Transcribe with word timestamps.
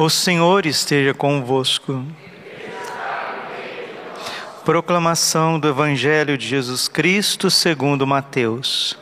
O 0.00 0.08
Senhor 0.08 0.64
esteja 0.64 1.12
convosco. 1.12 2.02
Proclamação 4.64 5.60
do 5.60 5.68
Evangelho 5.68 6.38
de 6.38 6.48
Jesus 6.48 6.88
Cristo 6.88 7.50
segundo 7.50 8.06
Mateus. 8.06 8.98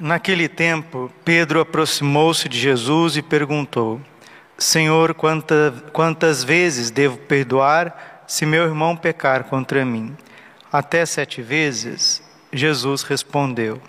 Naquele 0.00 0.48
tempo, 0.48 1.12
Pedro 1.22 1.60
aproximou-se 1.60 2.48
de 2.48 2.58
Jesus 2.58 3.18
e 3.18 3.20
perguntou: 3.20 4.00
Senhor, 4.56 5.12
quanta, 5.12 5.84
quantas 5.92 6.42
vezes 6.42 6.90
devo 6.90 7.18
perdoar 7.18 8.24
se 8.26 8.46
meu 8.46 8.64
irmão 8.64 8.96
pecar 8.96 9.44
contra 9.44 9.84
mim? 9.84 10.16
Até 10.72 11.04
sete 11.04 11.42
vezes? 11.42 12.22
Jesus 12.50 13.02
respondeu: 13.02 13.82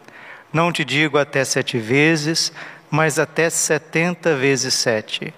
Não 0.56 0.72
te 0.72 0.86
digo 0.86 1.18
até 1.18 1.44
sete 1.44 1.78
vezes, 1.78 2.50
mas 2.90 3.20
até 3.20 3.50
setenta 3.50 4.38
vezes 4.38 4.74
sete. 4.74 5.34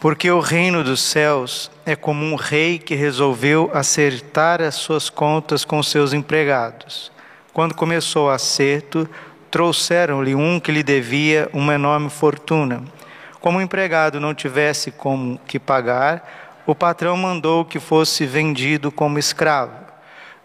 Porque 0.00 0.30
o 0.30 0.40
reino 0.40 0.82
dos 0.82 1.02
céus 1.02 1.70
é 1.84 1.94
como 1.94 2.24
um 2.24 2.36
rei 2.36 2.78
que 2.78 2.94
resolveu 2.94 3.70
acertar 3.74 4.62
as 4.62 4.76
suas 4.76 5.10
contas 5.10 5.62
com 5.62 5.82
seus 5.82 6.14
empregados. 6.14 7.12
Quando 7.52 7.74
começou 7.74 8.28
o 8.28 8.30
acerto, 8.30 9.06
trouxeram-lhe 9.50 10.34
um 10.34 10.58
que 10.58 10.72
lhe 10.72 10.82
devia 10.82 11.50
uma 11.52 11.74
enorme 11.74 12.08
fortuna. 12.08 12.82
Como 13.42 13.58
o 13.58 13.60
empregado 13.60 14.18
não 14.18 14.32
tivesse 14.32 14.90
como 14.90 15.38
que 15.46 15.58
pagar, 15.58 16.62
o 16.66 16.74
patrão 16.74 17.14
mandou 17.14 17.62
que 17.62 17.78
fosse 17.78 18.24
vendido 18.24 18.90
como 18.90 19.18
escravo, 19.18 19.76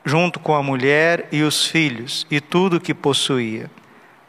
junto 0.03 0.37
com 0.37 0.53
a 0.53 0.61
mulher 0.61 1.29
e 1.31 1.43
os 1.43 1.65
filhos 1.65 2.27
e 2.29 2.41
tudo 2.41 2.75
o 2.75 2.81
que 2.81 2.93
possuía, 2.93 3.69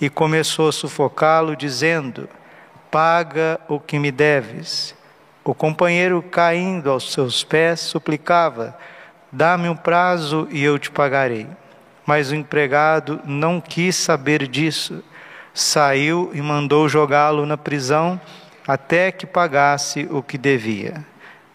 e 0.00 0.08
começou 0.08 0.68
a 0.68 0.72
sufocá-lo, 0.72 1.54
dizendo: 1.54 2.28
Paga 2.90 3.60
o 3.68 3.78
que 3.78 3.98
me 3.98 4.10
deves. 4.10 4.94
O 5.44 5.54
companheiro, 5.54 6.22
caindo 6.22 6.90
aos 6.90 7.12
seus 7.12 7.44
pés, 7.44 7.80
suplicava: 7.80 8.76
Dá-me 9.30 9.68
um 9.68 9.76
prazo 9.76 10.48
e 10.50 10.62
eu 10.62 10.78
te 10.78 10.90
pagarei. 10.90 11.46
Mas 12.06 12.30
o 12.30 12.34
empregado 12.34 13.20
não 13.24 13.60
quis 13.60 13.94
saber 13.94 14.48
disso 14.48 15.02
saiu 15.52 16.30
e 16.32 16.40
mandou 16.40 16.88
jogá-lo 16.88 17.44
na 17.44 17.56
prisão 17.56 18.20
até 18.66 19.10
que 19.10 19.26
pagasse 19.26 20.06
o 20.10 20.22
que 20.22 20.38
devia. 20.38 21.04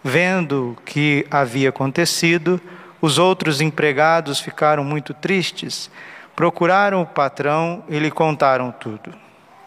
Vendo 0.03 0.71
o 0.71 0.81
que 0.83 1.25
havia 1.31 1.69
acontecido, 1.69 2.59
os 3.01 3.17
outros 3.17 3.61
empregados 3.61 4.39
ficaram 4.39 4.83
muito 4.83 5.13
tristes, 5.13 5.89
procuraram 6.35 7.01
o 7.01 7.05
patrão 7.05 7.83
e 7.87 7.97
lhe 7.97 8.11
contaram 8.11 8.71
tudo. 8.71 9.13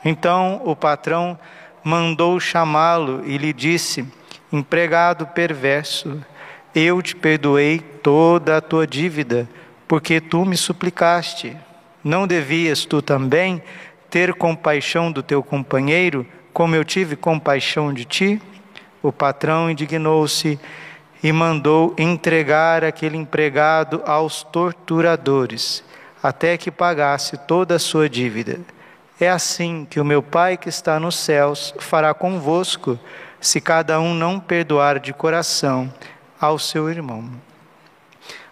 Então 0.04 0.60
o 0.64 0.76
patrão 0.76 1.38
mandou 1.82 2.38
chamá-lo 2.38 3.22
e 3.24 3.38
lhe 3.38 3.52
disse: 3.52 4.06
Empregado 4.52 5.26
perverso, 5.26 6.22
eu 6.74 7.00
te 7.02 7.16
perdoei 7.16 7.78
toda 7.78 8.56
a 8.56 8.60
tua 8.60 8.86
dívida, 8.86 9.48
porque 9.86 10.20
tu 10.20 10.44
me 10.44 10.56
suplicaste. 10.56 11.56
Não 12.04 12.26
devias 12.26 12.84
tu 12.84 13.02
também 13.02 13.62
ter 14.08 14.34
compaixão 14.34 15.10
do 15.10 15.22
teu 15.22 15.42
companheiro, 15.42 16.26
como 16.52 16.74
eu 16.74 16.84
tive 16.84 17.16
compaixão 17.16 17.92
de 17.92 18.04
ti? 18.04 18.42
O 19.02 19.12
patrão 19.12 19.70
indignou-se 19.70 20.58
e 21.22 21.32
mandou 21.32 21.94
entregar 21.98 22.84
aquele 22.84 23.16
empregado 23.16 24.02
aos 24.06 24.42
torturadores, 24.42 25.84
até 26.22 26.56
que 26.56 26.70
pagasse 26.70 27.36
toda 27.36 27.76
a 27.76 27.78
sua 27.78 28.08
dívida. 28.08 28.60
É 29.20 29.28
assim 29.28 29.86
que 29.88 29.98
o 29.98 30.04
meu 30.04 30.22
Pai 30.22 30.56
que 30.56 30.68
está 30.68 31.00
nos 31.00 31.16
céus 31.16 31.74
fará 31.78 32.14
convosco, 32.14 32.98
se 33.40 33.60
cada 33.60 34.00
um 34.00 34.14
não 34.14 34.38
perdoar 34.38 34.98
de 34.98 35.12
coração 35.12 35.92
ao 36.40 36.58
seu 36.58 36.88
irmão. 36.90 37.30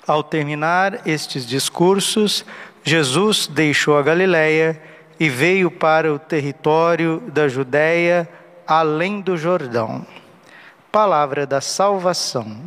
Ao 0.07 0.23
terminar 0.23 1.01
estes 1.07 1.47
discursos, 1.47 2.45
Jesus 2.85 3.49
deixou 3.49 3.99
a 3.99 4.03
Galiléia 4.03 4.81
e 5.19 5.29
veio 5.29 5.71
para 5.71 6.13
o 6.13 6.19
território 6.19 7.21
da 7.33 7.49
Judéia, 7.49 8.29
além 8.67 9.21
do 9.21 9.37
Jordão. 9.37 10.07
Palavra 10.93 11.47
da 11.47 11.61
salvação. 11.61 12.63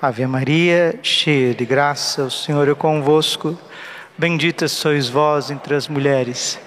Ave 0.00 0.26
Maria, 0.26 0.98
cheia 1.02 1.54
de 1.54 1.64
graça, 1.64 2.24
o 2.24 2.30
Senhor 2.30 2.68
é 2.68 2.74
convosco. 2.74 3.58
Bendita 4.18 4.68
sois 4.68 5.08
vós 5.08 5.50
entre 5.50 5.74
as 5.74 5.88
mulheres 5.88 6.58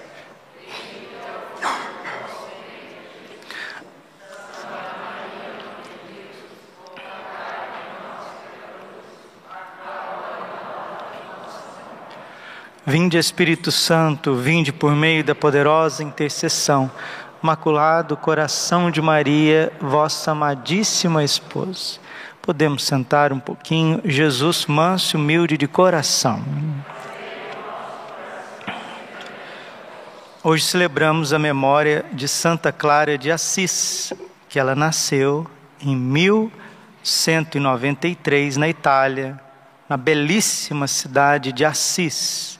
Vinde 12.90 13.16
Espírito 13.16 13.70
Santo, 13.70 14.34
vinde 14.34 14.72
por 14.72 14.96
meio 14.96 15.22
da 15.22 15.32
poderosa 15.32 16.02
intercessão, 16.02 16.90
Maculado 17.40 18.16
Coração 18.16 18.90
de 18.90 19.00
Maria, 19.00 19.72
vossa 19.80 20.32
amadíssima 20.32 21.22
esposa. 21.22 22.00
Podemos 22.50 22.82
sentar 22.82 23.32
um 23.32 23.38
pouquinho, 23.38 24.00
Jesus 24.04 24.66
manso 24.66 25.16
e 25.16 25.20
humilde 25.20 25.56
de 25.56 25.68
coração. 25.68 26.44
Hoje 30.42 30.64
celebramos 30.64 31.32
a 31.32 31.38
memória 31.38 32.04
de 32.12 32.26
Santa 32.26 32.72
Clara 32.72 33.16
de 33.16 33.30
Assis, 33.30 34.12
que 34.48 34.58
ela 34.58 34.74
nasceu 34.74 35.46
em 35.80 35.94
1193 35.94 38.56
na 38.56 38.68
Itália, 38.68 39.40
na 39.88 39.96
belíssima 39.96 40.88
cidade 40.88 41.52
de 41.52 41.64
Assis. 41.64 42.58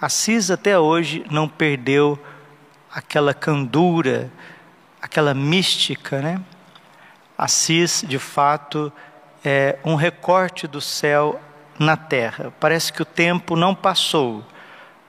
Assis 0.00 0.50
até 0.50 0.78
hoje 0.78 1.26
não 1.30 1.46
perdeu 1.46 2.18
aquela 2.90 3.34
candura, 3.34 4.32
aquela 5.02 5.34
mística, 5.34 6.22
né? 6.22 6.40
Assis, 7.36 8.02
de 8.08 8.18
fato, 8.18 8.90
é 9.48 9.78
um 9.84 9.94
recorte 9.94 10.66
do 10.66 10.80
céu 10.80 11.40
na 11.78 11.96
terra. 11.96 12.52
Parece 12.58 12.92
que 12.92 13.00
o 13.00 13.04
tempo 13.04 13.54
não 13.54 13.76
passou. 13.76 14.44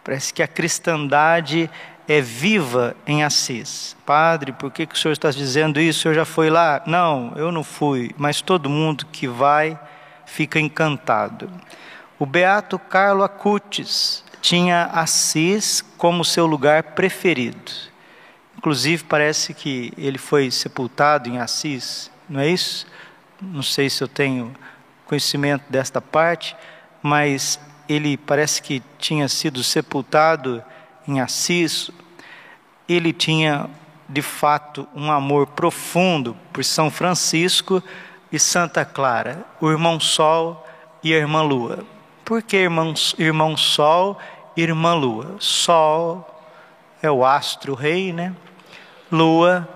Parece 0.04 0.32
que 0.32 0.44
a 0.44 0.48
cristandade 0.48 1.68
é 2.08 2.22
viva 2.22 2.96
em 3.08 3.24
Assis. 3.24 3.98
Padre, 4.06 4.52
por 4.52 4.72
que, 4.72 4.86
que 4.86 4.94
o 4.94 4.98
senhor 4.98 5.14
está 5.14 5.32
dizendo 5.32 5.82
isso? 5.82 6.00
O 6.00 6.02
senhor 6.04 6.14
já 6.14 6.24
foi 6.24 6.52
lá? 6.52 6.84
Não, 6.86 7.34
eu 7.36 7.52
não 7.52 7.64
fui, 7.64 8.12
mas 8.16 8.40
todo 8.40 8.70
mundo 8.70 9.08
que 9.08 9.28
vai 9.28 9.78
fica 10.28 10.60
encantado. 10.60 11.50
O 12.20 12.26
beato 12.26 12.78
Carlo 12.78 13.24
Acutis, 13.24 14.24
tinha 14.40 14.86
Assis 14.94 15.84
como 15.98 16.24
seu 16.24 16.46
lugar 16.46 16.84
preferido. 16.84 17.72
Inclusive, 18.56 19.04
parece 19.04 19.52
que 19.54 19.92
ele 19.98 20.20
foi 20.20 20.52
sepultado 20.52 21.28
em 21.28 21.40
Assis, 21.40 22.12
não 22.30 22.40
é 22.40 22.48
isso? 22.48 22.86
Não 23.42 23.62
sei 23.62 23.90
se 23.90 24.04
eu 24.04 24.08
tenho 24.08 24.54
conhecimento 25.06 25.64
desta 25.70 26.02
parte, 26.02 26.56
mas 27.02 27.60
ele 27.88 28.18
parece 28.18 28.62
que 28.62 28.82
tinha 28.98 29.28
sido 29.28 29.64
sepultado 29.64 30.64
em 31.08 31.20
Assis. 31.20 31.90
Ele 32.88 33.14
tinha, 33.14 33.70
de 34.10 34.22
fato, 34.22 34.88
um 34.96 35.12
amor 35.12 35.48
profundo 35.48 36.36
por 36.52 36.64
São 36.64 36.90
Francisco 36.90 37.82
e 38.32 38.40
Santa 38.40 38.84
Clara, 38.84 39.46
o 39.62 39.70
irmão 39.70 40.00
Sol 40.00 40.66
e 41.04 41.14
a 41.14 41.18
irmã 41.18 41.42
Lua. 41.42 41.86
Por 42.26 42.42
que 42.42 42.58
irmão, 42.58 42.94
irmão 43.18 43.56
Sol 43.56 44.20
irmã 44.62 44.94
Lua. 44.94 45.36
Sol 45.40 46.44
é 47.02 47.10
o 47.10 47.24
astro 47.24 47.74
rei, 47.74 48.12
né? 48.12 48.36
Lua 49.12 49.68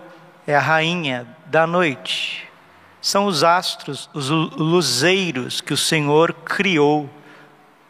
é 0.46 0.56
a 0.56 0.60
rainha 0.60 1.28
da 1.46 1.68
noite. 1.68 2.51
São 3.02 3.26
os 3.26 3.44
astros, 3.44 4.10
os 4.14 4.30
luzeiros 4.30 5.60
que 5.60 5.74
o 5.74 5.78
Senhor 5.78 6.34
criou 6.34 7.10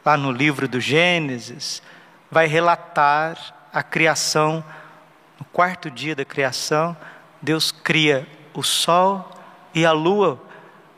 lá 0.06 0.16
no 0.16 0.32
livro 0.32 0.68
do 0.68 0.80
Gênesis, 0.80 1.84
vai 2.32 2.48
relatar 2.48 3.68
a 3.74 3.84
criação, 3.84 4.64
no 5.38 5.46
quarto 5.46 5.92
dia 5.92 6.16
da 6.16 6.24
criação, 6.24 6.96
Deus 7.42 7.72
cria 7.72 8.28
o 8.54 8.64
sol 8.64 9.30
e 9.74 9.86
a 9.86 9.92
lua, 9.92 10.42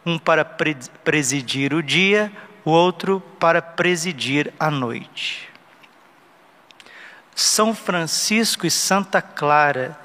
um 0.05 0.17
para 0.19 0.45
presidir 0.45 1.73
o 1.73 1.81
dia, 1.81 2.31
o 2.63 2.71
outro 2.71 3.21
para 3.39 3.61
presidir 3.61 4.53
a 4.59 4.69
noite. 4.69 5.49
São 7.35 7.73
Francisco 7.73 8.67
e 8.67 8.71
Santa 8.71 9.21
Clara, 9.21 9.97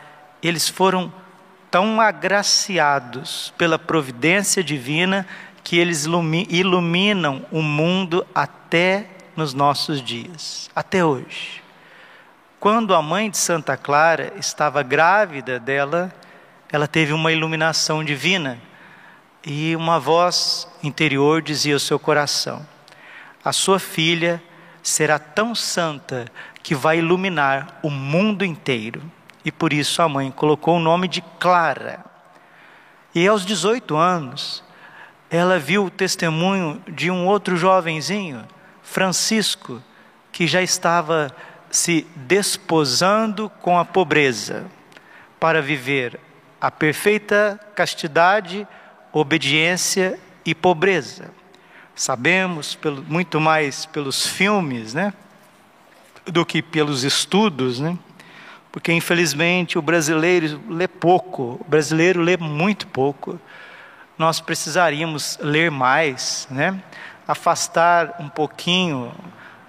eles 0.42 0.68
foram 0.68 1.12
tão 1.70 2.00
agraciados 2.00 3.52
pela 3.56 3.78
providência 3.78 4.62
divina 4.62 5.26
que 5.62 5.78
eles 5.78 6.06
iluminam 6.48 7.44
o 7.50 7.60
mundo 7.60 8.26
até 8.34 9.06
nos 9.36 9.52
nossos 9.52 10.02
dias, 10.02 10.70
até 10.74 11.04
hoje. 11.04 11.62
Quando 12.58 12.94
a 12.94 13.00
mãe 13.00 13.30
de 13.30 13.36
Santa 13.38 13.76
Clara 13.76 14.32
estava 14.36 14.82
grávida 14.82 15.60
dela, 15.60 16.12
ela 16.72 16.88
teve 16.88 17.12
uma 17.12 17.30
iluminação 17.30 18.02
divina 18.02 18.58
e 19.46 19.76
uma 19.76 20.00
voz 20.00 20.66
interior 20.82 21.40
dizia 21.40 21.74
ao 21.74 21.80
seu 21.80 21.98
coração: 21.98 22.66
A 23.44 23.52
sua 23.52 23.78
filha 23.78 24.42
será 24.82 25.18
tão 25.18 25.54
santa 25.54 26.26
que 26.62 26.74
vai 26.74 26.98
iluminar 26.98 27.78
o 27.82 27.90
mundo 27.90 28.44
inteiro. 28.44 29.02
E 29.48 29.50
por 29.50 29.72
isso 29.72 30.02
a 30.02 30.08
mãe 30.10 30.30
colocou 30.30 30.76
o 30.76 30.78
nome 30.78 31.08
de 31.08 31.22
Clara. 31.40 32.04
E 33.14 33.26
aos 33.26 33.46
18 33.46 33.96
anos, 33.96 34.62
ela 35.30 35.58
viu 35.58 35.86
o 35.86 35.90
testemunho 35.90 36.82
de 36.86 37.10
um 37.10 37.26
outro 37.26 37.56
jovenzinho, 37.56 38.44
Francisco, 38.82 39.82
que 40.30 40.46
já 40.46 40.60
estava 40.60 41.34
se 41.70 42.06
desposando 42.14 43.48
com 43.62 43.78
a 43.78 43.86
pobreza 43.86 44.66
para 45.40 45.62
viver 45.62 46.20
a 46.60 46.70
perfeita 46.70 47.58
castidade, 47.74 48.68
obediência 49.14 50.20
e 50.44 50.54
pobreza. 50.54 51.30
Sabemos 51.94 52.74
pelo, 52.74 53.02
muito 53.02 53.40
mais 53.40 53.86
pelos 53.86 54.26
filmes, 54.26 54.92
né, 54.92 55.10
do 56.26 56.44
que 56.44 56.60
pelos 56.60 57.02
estudos, 57.02 57.80
né? 57.80 57.98
Porque 58.70 58.92
infelizmente 58.92 59.78
o 59.78 59.82
brasileiro 59.82 60.60
lê 60.68 60.86
pouco, 60.86 61.58
o 61.60 61.66
brasileiro 61.68 62.20
lê 62.20 62.36
muito 62.36 62.86
pouco. 62.86 63.40
Nós 64.16 64.40
precisaríamos 64.40 65.38
ler 65.40 65.70
mais, 65.70 66.46
né? 66.50 66.80
Afastar 67.26 68.16
um 68.20 68.28
pouquinho 68.28 69.12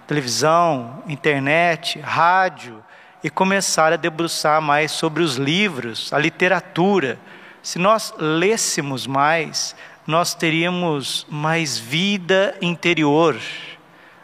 televisão, 0.08 1.04
internet, 1.08 2.00
rádio 2.00 2.84
e 3.24 3.30
começar 3.30 3.94
a 3.94 3.96
debruçar 3.96 4.60
mais 4.60 4.92
sobre 4.92 5.22
os 5.22 5.36
livros, 5.36 6.12
a 6.12 6.18
literatura. 6.18 7.20
Se 7.62 7.78
nós 7.78 8.12
lêssemos 8.18 9.06
mais, 9.06 9.76
nós 10.08 10.34
teríamos 10.34 11.28
mais 11.30 11.78
vida 11.78 12.58
interior. 12.60 13.40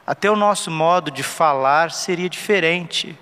Até 0.08 0.30
o 0.32 0.36
nosso 0.36 0.72
modo 0.72 1.12
de 1.12 1.22
falar 1.22 1.92
seria 1.92 2.28
diferente, 2.28 3.16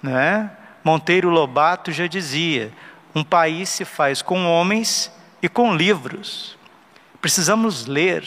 né? 0.00 0.50
Monteiro 0.86 1.28
Lobato 1.28 1.90
já 1.90 2.06
dizia: 2.06 2.72
um 3.12 3.24
país 3.24 3.68
se 3.68 3.84
faz 3.84 4.22
com 4.22 4.46
homens 4.46 5.10
e 5.42 5.48
com 5.48 5.74
livros. 5.74 6.56
Precisamos 7.20 7.86
ler 7.86 8.24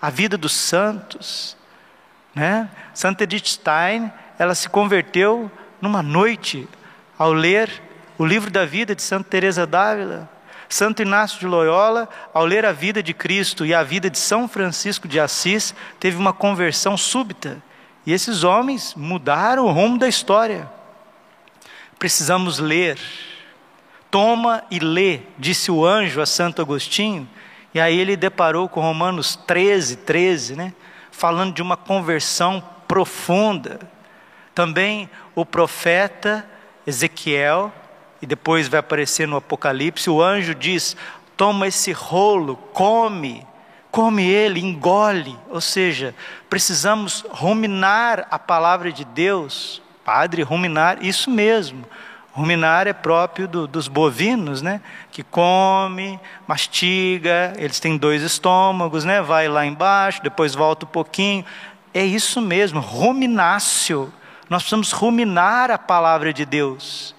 a 0.00 0.08
vida 0.08 0.38
dos 0.38 0.52
santos, 0.52 1.56
né? 2.32 2.70
Santa 2.94 3.24
Edith 3.24 3.46
Stein, 3.46 4.12
ela 4.38 4.54
se 4.54 4.68
converteu 4.68 5.50
numa 5.80 6.00
noite 6.00 6.68
ao 7.18 7.32
ler 7.32 7.82
o 8.16 8.24
livro 8.24 8.52
da 8.52 8.64
vida 8.64 8.94
de 8.94 9.02
Santa 9.02 9.28
Teresa 9.28 9.66
d'Ávila. 9.66 10.30
Santo 10.68 11.02
Inácio 11.02 11.40
de 11.40 11.46
Loyola, 11.46 12.08
ao 12.32 12.44
ler 12.44 12.64
a 12.64 12.70
vida 12.70 13.02
de 13.02 13.12
Cristo 13.12 13.66
e 13.66 13.74
a 13.74 13.82
vida 13.82 14.08
de 14.08 14.18
São 14.18 14.46
Francisco 14.46 15.08
de 15.08 15.18
Assis, 15.18 15.74
teve 15.98 16.16
uma 16.16 16.32
conversão 16.32 16.96
súbita. 16.96 17.60
E 18.06 18.12
esses 18.12 18.44
homens 18.44 18.94
mudaram 18.94 19.64
o 19.64 19.72
rumo 19.72 19.98
da 19.98 20.06
história. 20.06 20.70
Precisamos 21.98 22.58
ler. 22.58 22.98
Toma 24.10 24.64
e 24.70 24.78
lê, 24.78 25.20
disse 25.38 25.70
o 25.70 25.84
anjo 25.84 26.20
a 26.20 26.26
Santo 26.26 26.62
Agostinho, 26.62 27.28
e 27.74 27.80
aí 27.80 27.98
ele 27.98 28.16
deparou 28.16 28.68
com 28.68 28.80
Romanos 28.80 29.36
13, 29.36 29.96
13, 29.96 30.56
né? 30.56 30.72
falando 31.10 31.54
de 31.54 31.62
uma 31.62 31.76
conversão 31.76 32.62
profunda. 32.86 33.80
Também 34.54 35.10
o 35.34 35.44
profeta 35.44 36.48
Ezequiel, 36.86 37.72
e 38.20 38.26
depois 38.26 38.68
vai 38.68 38.80
aparecer 38.80 39.26
no 39.26 39.36
Apocalipse, 39.36 40.08
o 40.08 40.22
anjo 40.22 40.54
diz: 40.54 40.96
toma 41.36 41.66
esse 41.66 41.92
rolo, 41.92 42.56
come, 42.72 43.46
come 43.90 44.26
ele, 44.26 44.60
engole. 44.60 45.38
Ou 45.48 45.60
seja, 45.60 46.14
precisamos 46.48 47.24
ruminar 47.30 48.26
a 48.30 48.38
palavra 48.38 48.92
de 48.92 49.04
Deus. 49.04 49.82
Padre, 50.06 50.42
ruminar, 50.42 50.98
isso 51.04 51.28
mesmo. 51.28 51.84
Ruminar 52.32 52.86
é 52.86 52.92
próprio 52.92 53.48
do, 53.48 53.66
dos 53.66 53.88
bovinos, 53.88 54.62
né? 54.62 54.80
Que 55.10 55.24
come, 55.24 56.20
mastiga, 56.46 57.52
eles 57.56 57.80
têm 57.80 57.96
dois 57.96 58.22
estômagos, 58.22 59.04
né? 59.04 59.20
Vai 59.20 59.48
lá 59.48 59.66
embaixo, 59.66 60.22
depois 60.22 60.54
volta 60.54 60.86
um 60.86 60.88
pouquinho. 60.88 61.44
É 61.92 62.04
isso 62.04 62.40
mesmo, 62.40 62.78
ruminácio. 62.78 64.12
Nós 64.48 64.62
precisamos 64.62 64.92
ruminar 64.92 65.72
a 65.72 65.78
palavra 65.78 66.32
de 66.32 66.44
Deus, 66.44 67.12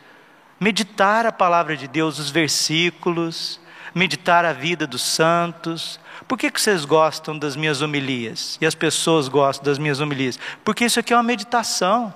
meditar 0.58 1.26
a 1.26 1.32
palavra 1.34 1.76
de 1.76 1.90
Deus, 1.90 2.20
os 2.20 2.30
versículos, 2.30 3.60
meditar 3.94 4.46
a 4.46 4.54
vida 4.54 4.88
dos 4.88 5.02
santos. 5.02 6.00
Por 6.26 6.38
que, 6.38 6.50
que 6.50 6.62
vocês 6.62 6.86
gostam 6.86 7.38
das 7.38 7.54
minhas 7.58 7.82
homilias? 7.82 8.58
E 8.62 8.66
as 8.66 8.76
pessoas 8.76 9.28
gostam 9.28 9.66
das 9.66 9.78
minhas 9.78 10.00
homilias? 10.00 10.40
Porque 10.64 10.86
isso 10.86 11.02
aqui 11.02 11.12
é 11.12 11.18
uma 11.18 11.24
meditação. 11.24 12.14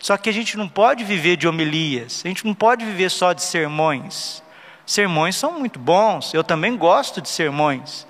Só 0.00 0.16
que 0.16 0.30
a 0.30 0.32
gente 0.32 0.56
não 0.56 0.68
pode 0.68 1.04
viver 1.04 1.36
de 1.36 1.48
homilias, 1.48 2.22
a 2.24 2.28
gente 2.28 2.46
não 2.46 2.54
pode 2.54 2.84
viver 2.84 3.10
só 3.10 3.32
de 3.32 3.42
sermões. 3.42 4.42
Sermões 4.86 5.36
são 5.36 5.58
muito 5.58 5.78
bons, 5.78 6.32
eu 6.32 6.42
também 6.42 6.76
gosto 6.76 7.20
de 7.20 7.28
sermões. 7.28 8.06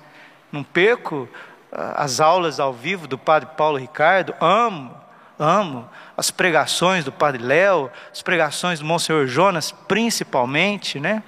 Não 0.51 0.63
perco 0.63 1.27
ah, 1.71 2.03
as 2.03 2.19
aulas 2.19 2.59
ao 2.59 2.71
vivo 2.71 3.07
do 3.07 3.17
Padre 3.17 3.49
Paulo 3.57 3.77
Ricardo, 3.77 4.33
amo, 4.39 4.95
amo 5.37 5.89
as 6.15 6.31
pregações 6.31 7.05
do 7.05 7.11
Padre 7.11 7.41
Léo, 7.43 7.89
as 8.11 8.21
pregações 8.21 8.79
do 8.79 8.85
Monsenhor 8.85 9.25
Jonas, 9.27 9.71
principalmente, 9.71 10.99
né? 10.99 11.23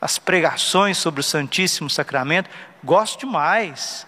As 0.00 0.18
pregações 0.18 0.98
sobre 0.98 1.20
o 1.20 1.24
Santíssimo 1.24 1.88
Sacramento, 1.88 2.50
gosto 2.82 3.20
demais. 3.20 4.06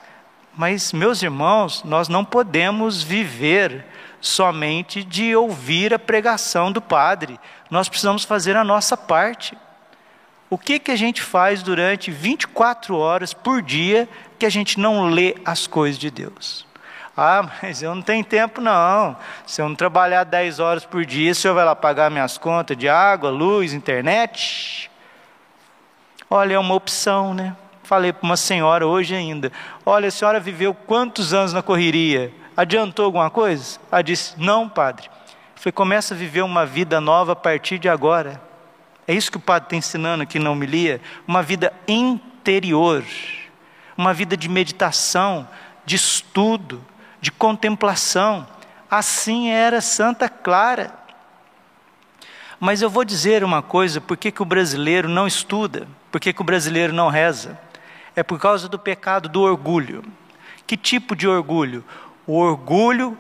Mas, 0.57 0.93
meus 0.93 1.23
irmãos, 1.23 1.85
nós 1.85 2.09
não 2.09 2.25
podemos 2.25 3.03
viver 3.03 3.85
somente 4.21 5.03
de 5.03 5.35
ouvir 5.35 5.95
a 5.95 5.99
pregação 5.99 6.73
do 6.73 6.81
padre. 6.81 7.39
Nós 7.71 7.89
precisamos 7.89 8.25
fazer 8.25 8.57
a 8.57 8.65
nossa 8.65 8.97
parte. 8.97 9.57
O 10.49 10.57
que, 10.57 10.79
que 10.79 10.91
a 10.91 10.97
gente 10.97 11.23
faz 11.23 11.63
durante 11.63 12.11
24 12.11 12.97
horas 12.97 13.35
por 13.35 13.61
dia 13.61 14.09
que 14.39 14.47
a 14.47 14.51
gente 14.51 14.79
não 14.79 15.09
lê 15.09 15.37
as 15.45 15.67
coisas 15.67 15.99
de 15.99 16.11
Deus? 16.11 16.67
Ah, 17.17 17.49
mas 17.63 17.83
eu 17.83 17.95
não 17.95 18.03
tenho 18.03 18.25
tempo 18.25 18.61
não. 18.61 19.17
Se 19.47 19.61
eu 19.61 19.69
não 19.69 19.75
trabalhar 19.75 20.25
10 20.25 20.61
horas 20.61 20.85
por 20.85 21.05
dia, 21.05 21.33
o 21.33 21.35
senhor 21.35 21.55
vai 21.55 21.65
lá 21.65 21.75
pagar 21.75 22.11
minhas 22.11 22.39
contas 22.39 22.77
de 22.77 22.89
água, 22.89 23.31
luz, 23.31 23.73
internet? 23.73 24.91
Olha, 26.29 26.55
é 26.55 26.59
uma 26.59 26.75
opção, 26.75 27.33
né? 27.35 27.57
Falei 27.83 28.13
para 28.13 28.25
uma 28.25 28.37
senhora 28.37 28.87
hoje 28.87 29.15
ainda: 29.15 29.53
Olha, 29.85 30.09
a 30.09 30.11
senhora 30.11 30.41
viveu 30.41 30.75
quantos 30.75 31.33
anos 31.33 31.53
na 31.53 31.63
correria? 31.63 32.33
Adiantou 32.57 33.05
alguma 33.05 33.29
coisa? 33.29 33.79
Ela 33.93 34.03
disse: 34.03 34.35
Não, 34.39 34.69
padre. 34.69 35.11
Falei: 35.55 35.73
Começa 35.73 36.15
a 36.15 36.17
viver 36.17 36.43
uma 36.43 36.65
vida 36.65 37.01
nova 37.01 37.33
a 37.33 37.37
partir 37.37 37.79
de 37.79 37.89
agora. 37.89 38.41
É 39.07 39.15
isso 39.15 39.31
que 39.31 39.37
o 39.37 39.41
padre 39.41 39.67
está 39.67 39.77
ensinando 39.77 40.23
aqui 40.23 40.39
na 40.39 40.51
homilia: 40.51 41.01
uma 41.27 41.43
vida 41.43 41.73
interior, 41.87 43.05
uma 43.97 44.15
vida 44.15 44.37
de 44.37 44.49
meditação, 44.49 45.47
de 45.85 45.97
estudo, 45.97 46.83
de 47.21 47.31
contemplação. 47.31 48.47
Assim 48.91 49.51
era 49.51 49.81
Santa 49.81 50.29
Clara. 50.29 50.93
Mas 52.59 52.81
eu 52.81 52.89
vou 52.89 53.05
dizer 53.05 53.45
uma 53.45 53.63
coisa: 53.63 54.01
por 54.01 54.17
que, 54.17 54.33
que 54.33 54.43
o 54.43 54.47
brasileiro 54.47 55.09
não 55.09 55.27
estuda? 55.27 55.87
Por 56.11 56.21
que, 56.21 56.33
que 56.33 56.41
o 56.41 56.45
brasileiro 56.45 56.93
não 56.93 57.09
reza? 57.09 57.59
É 58.15 58.23
por 58.23 58.41
causa 58.41 58.69
do 58.69 58.79
pecado 58.79 59.29
do 59.29 59.43
orgulho. 59.43 60.03
Que 60.67 60.77
tipo 60.77 61.15
de 61.15 61.29
orgulho? 61.29 61.85
O 62.27 62.39
orgulho 62.39 63.17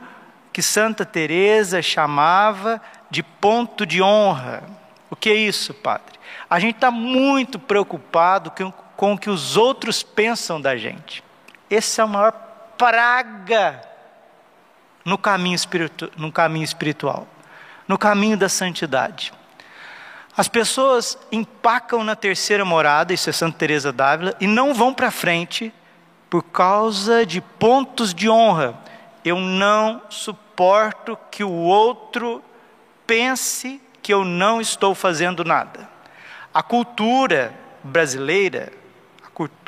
que 0.52 0.62
Santa 0.62 1.04
Teresa 1.04 1.82
chamava 1.82 2.80
de 3.10 3.22
ponto 3.22 3.84
de 3.84 4.02
honra. 4.02 4.62
O 5.10 5.16
que 5.16 5.30
é 5.30 5.34
isso, 5.34 5.74
padre? 5.74 6.18
A 6.48 6.58
gente 6.58 6.76
está 6.76 6.90
muito 6.90 7.58
preocupado 7.58 8.50
com, 8.50 8.72
com 8.96 9.12
o 9.12 9.18
que 9.18 9.30
os 9.30 9.56
outros 9.56 10.02
pensam 10.02 10.60
da 10.60 10.76
gente. 10.76 11.22
Essa 11.70 12.02
é 12.02 12.04
a 12.04 12.06
maior 12.06 12.32
praga 12.78 13.80
no 15.04 15.16
caminho, 15.16 15.54
espiritu, 15.54 16.10
no 16.16 16.32
caminho 16.32 16.64
espiritual. 16.64 17.26
no 17.86 17.96
caminho 17.96 18.36
da 18.36 18.48
santidade. 18.48 19.32
As 20.36 20.48
pessoas 20.48 21.16
empacam 21.30 22.04
na 22.04 22.16
terceira 22.16 22.64
morada, 22.64 23.14
isso 23.14 23.30
é 23.30 23.32
Santa 23.32 23.56
Teresa 23.56 23.92
d'Ávila, 23.92 24.34
e 24.40 24.46
não 24.46 24.74
vão 24.74 24.92
para 24.92 25.10
frente 25.10 25.72
por 26.28 26.42
causa 26.42 27.24
de 27.24 27.40
pontos 27.40 28.12
de 28.12 28.28
honra. 28.28 28.74
Eu 29.26 29.40
não 29.40 30.02
suporto 30.08 31.18
que 31.32 31.42
o 31.42 31.50
outro 31.50 32.40
pense 33.04 33.82
que 34.00 34.14
eu 34.14 34.24
não 34.24 34.60
estou 34.60 34.94
fazendo 34.94 35.42
nada. 35.42 35.90
A 36.54 36.62
cultura 36.62 37.52
brasileira, 37.82 38.72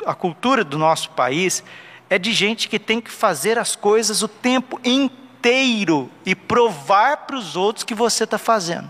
a 0.05 0.15
cultura 0.15 0.63
do 0.63 0.77
nosso 0.77 1.09
país, 1.09 1.61
é 2.09 2.17
de 2.17 2.31
gente 2.31 2.69
que 2.69 2.79
tem 2.79 3.01
que 3.01 3.11
fazer 3.11 3.59
as 3.59 3.75
coisas 3.75 4.21
o 4.21 4.29
tempo 4.29 4.79
inteiro 4.81 6.09
e 6.25 6.33
provar 6.33 7.17
para 7.27 7.35
os 7.35 7.57
outros 7.57 7.83
que 7.83 7.93
você 7.93 8.23
está 8.23 8.37
fazendo. 8.37 8.89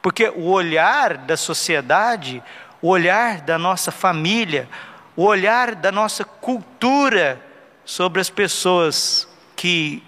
Porque 0.00 0.30
o 0.30 0.48
olhar 0.48 1.18
da 1.18 1.36
sociedade, 1.36 2.42
o 2.80 2.88
olhar 2.88 3.42
da 3.42 3.58
nossa 3.58 3.92
família, 3.92 4.70
o 5.14 5.24
olhar 5.24 5.74
da 5.74 5.92
nossa 5.92 6.24
cultura 6.24 7.46
sobre 7.88 8.20
as 8.20 8.28
pessoas 8.28 9.26
que 9.56 10.02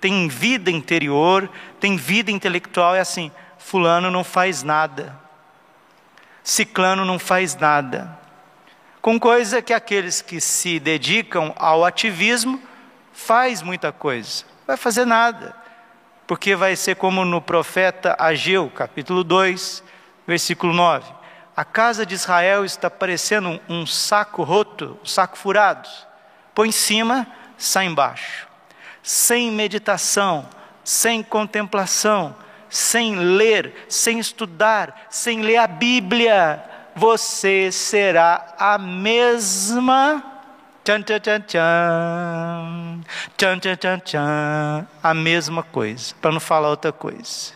têm 0.00 0.26
vida 0.26 0.68
interior, 0.68 1.48
têm 1.78 1.96
vida 1.96 2.32
intelectual 2.32 2.96
é 2.96 3.00
assim: 3.00 3.30
Fulano 3.56 4.10
não 4.10 4.24
faz 4.24 4.64
nada, 4.64 5.16
Ciclano 6.42 7.04
não 7.04 7.20
faz 7.20 7.54
nada 7.54 8.18
com 9.00 9.18
coisa 9.18 9.62
que 9.62 9.72
aqueles 9.72 10.20
que 10.20 10.40
se 10.40 10.78
dedicam 10.78 11.54
ao 11.56 11.84
ativismo 11.84 12.60
faz 13.12 13.62
muita 13.62 13.92
coisa, 13.92 14.44
vai 14.66 14.76
fazer 14.76 15.06
nada, 15.06 15.56
porque 16.26 16.54
vai 16.54 16.76
ser 16.76 16.96
como 16.96 17.24
no 17.24 17.40
profeta 17.40 18.14
Ageu, 18.18 18.68
capítulo 18.68 19.24
2, 19.24 19.82
versículo 20.26 20.74
9. 20.74 21.10
A 21.56 21.64
casa 21.64 22.04
de 22.04 22.14
Israel 22.14 22.64
está 22.64 22.90
parecendo 22.90 23.60
um, 23.68 23.86
saco 23.86 24.42
roto, 24.42 24.98
um 25.02 25.06
saco 25.06 25.38
furado. 25.38 25.88
Põe 26.60 26.68
em 26.68 26.72
cima, 26.72 27.26
sai 27.56 27.86
embaixo. 27.86 28.46
Sem 29.02 29.50
meditação, 29.50 30.46
sem 30.84 31.22
contemplação, 31.22 32.36
sem 32.68 33.16
ler, 33.16 33.86
sem 33.88 34.18
estudar, 34.18 35.06
sem 35.08 35.40
ler 35.40 35.56
a 35.56 35.66
Bíblia, 35.66 36.62
você 36.94 37.72
será 37.72 38.56
a 38.58 38.76
mesma. 38.76 40.22
Tchan, 40.84 41.00
tchan, 41.00 41.20
tchan, 41.20 41.40
tchan, 41.46 43.00
tchan, 43.38 43.58
tchan, 43.58 43.76
tchan, 43.76 43.98
tchan, 44.00 44.86
a 45.02 45.14
mesma 45.14 45.62
coisa, 45.62 46.14
para 46.20 46.30
não 46.30 46.40
falar 46.40 46.68
outra 46.68 46.92
coisa. 46.92 47.54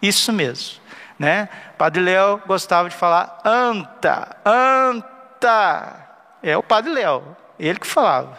Isso 0.00 0.32
mesmo, 0.32 0.80
né? 1.18 1.48
Padre 1.76 2.00
Léo 2.00 2.40
gostava 2.46 2.88
de 2.88 2.94
falar 2.94 3.40
anta, 3.44 4.36
anta. 4.44 6.06
É 6.40 6.56
o 6.56 6.62
Padre 6.62 6.92
Léo, 6.92 7.36
ele 7.58 7.78
que 7.78 7.86
falava. 7.86 8.36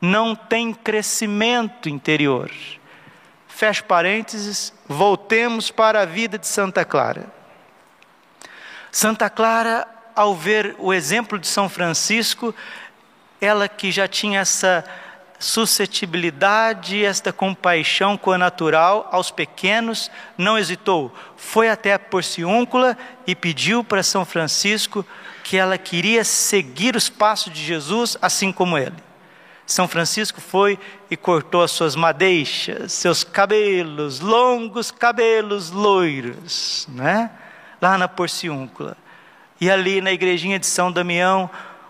Não 0.00 0.34
tem 0.34 0.72
crescimento 0.72 1.88
interior. 1.88 2.50
Fecha 3.46 3.82
parênteses, 3.82 4.72
voltemos 4.88 5.70
para 5.70 6.02
a 6.02 6.06
vida 6.06 6.38
de 6.38 6.46
Santa 6.46 6.84
Clara. 6.84 7.26
Santa 8.90 9.28
Clara, 9.28 9.86
ao 10.16 10.34
ver 10.34 10.74
o 10.78 10.92
exemplo 10.92 11.38
de 11.38 11.46
São 11.46 11.68
Francisco, 11.68 12.54
ela 13.40 13.68
que 13.68 13.92
já 13.92 14.08
tinha 14.08 14.40
essa 14.40 14.84
suscetibilidade, 15.38 17.02
esta 17.02 17.32
compaixão 17.32 18.20
natural 18.38 19.08
aos 19.10 19.30
pequenos, 19.30 20.10
não 20.36 20.58
hesitou, 20.58 21.14
foi 21.36 21.70
até 21.70 21.94
a 21.94 21.98
Porciúncula 21.98 22.96
e 23.26 23.34
pediu 23.34 23.82
para 23.82 24.02
São 24.02 24.24
Francisco 24.24 25.04
que 25.42 25.56
ela 25.56 25.78
queria 25.78 26.24
seguir 26.24 26.96
os 26.96 27.08
passos 27.08 27.52
de 27.52 27.62
Jesus, 27.62 28.16
assim 28.20 28.52
como 28.52 28.78
ele. 28.78 28.96
São 29.66 29.86
Francisco 29.86 30.40
foi 30.40 30.78
e 31.10 31.16
cortou 31.16 31.62
as 31.62 31.70
suas 31.70 31.94
madeixas, 31.94 32.92
seus 32.92 33.22
cabelos, 33.22 34.18
longos 34.20 34.90
cabelos 34.90 35.70
loiros, 35.70 36.88
né? 36.90 37.30
lá 37.80 37.96
na 37.96 38.08
Porciúncula. 38.08 38.96
E 39.60 39.70
ali 39.70 40.00
na 40.00 40.12
igrejinha 40.12 40.58
de 40.58 40.66
São 40.66 40.90
Damião, 40.90 41.48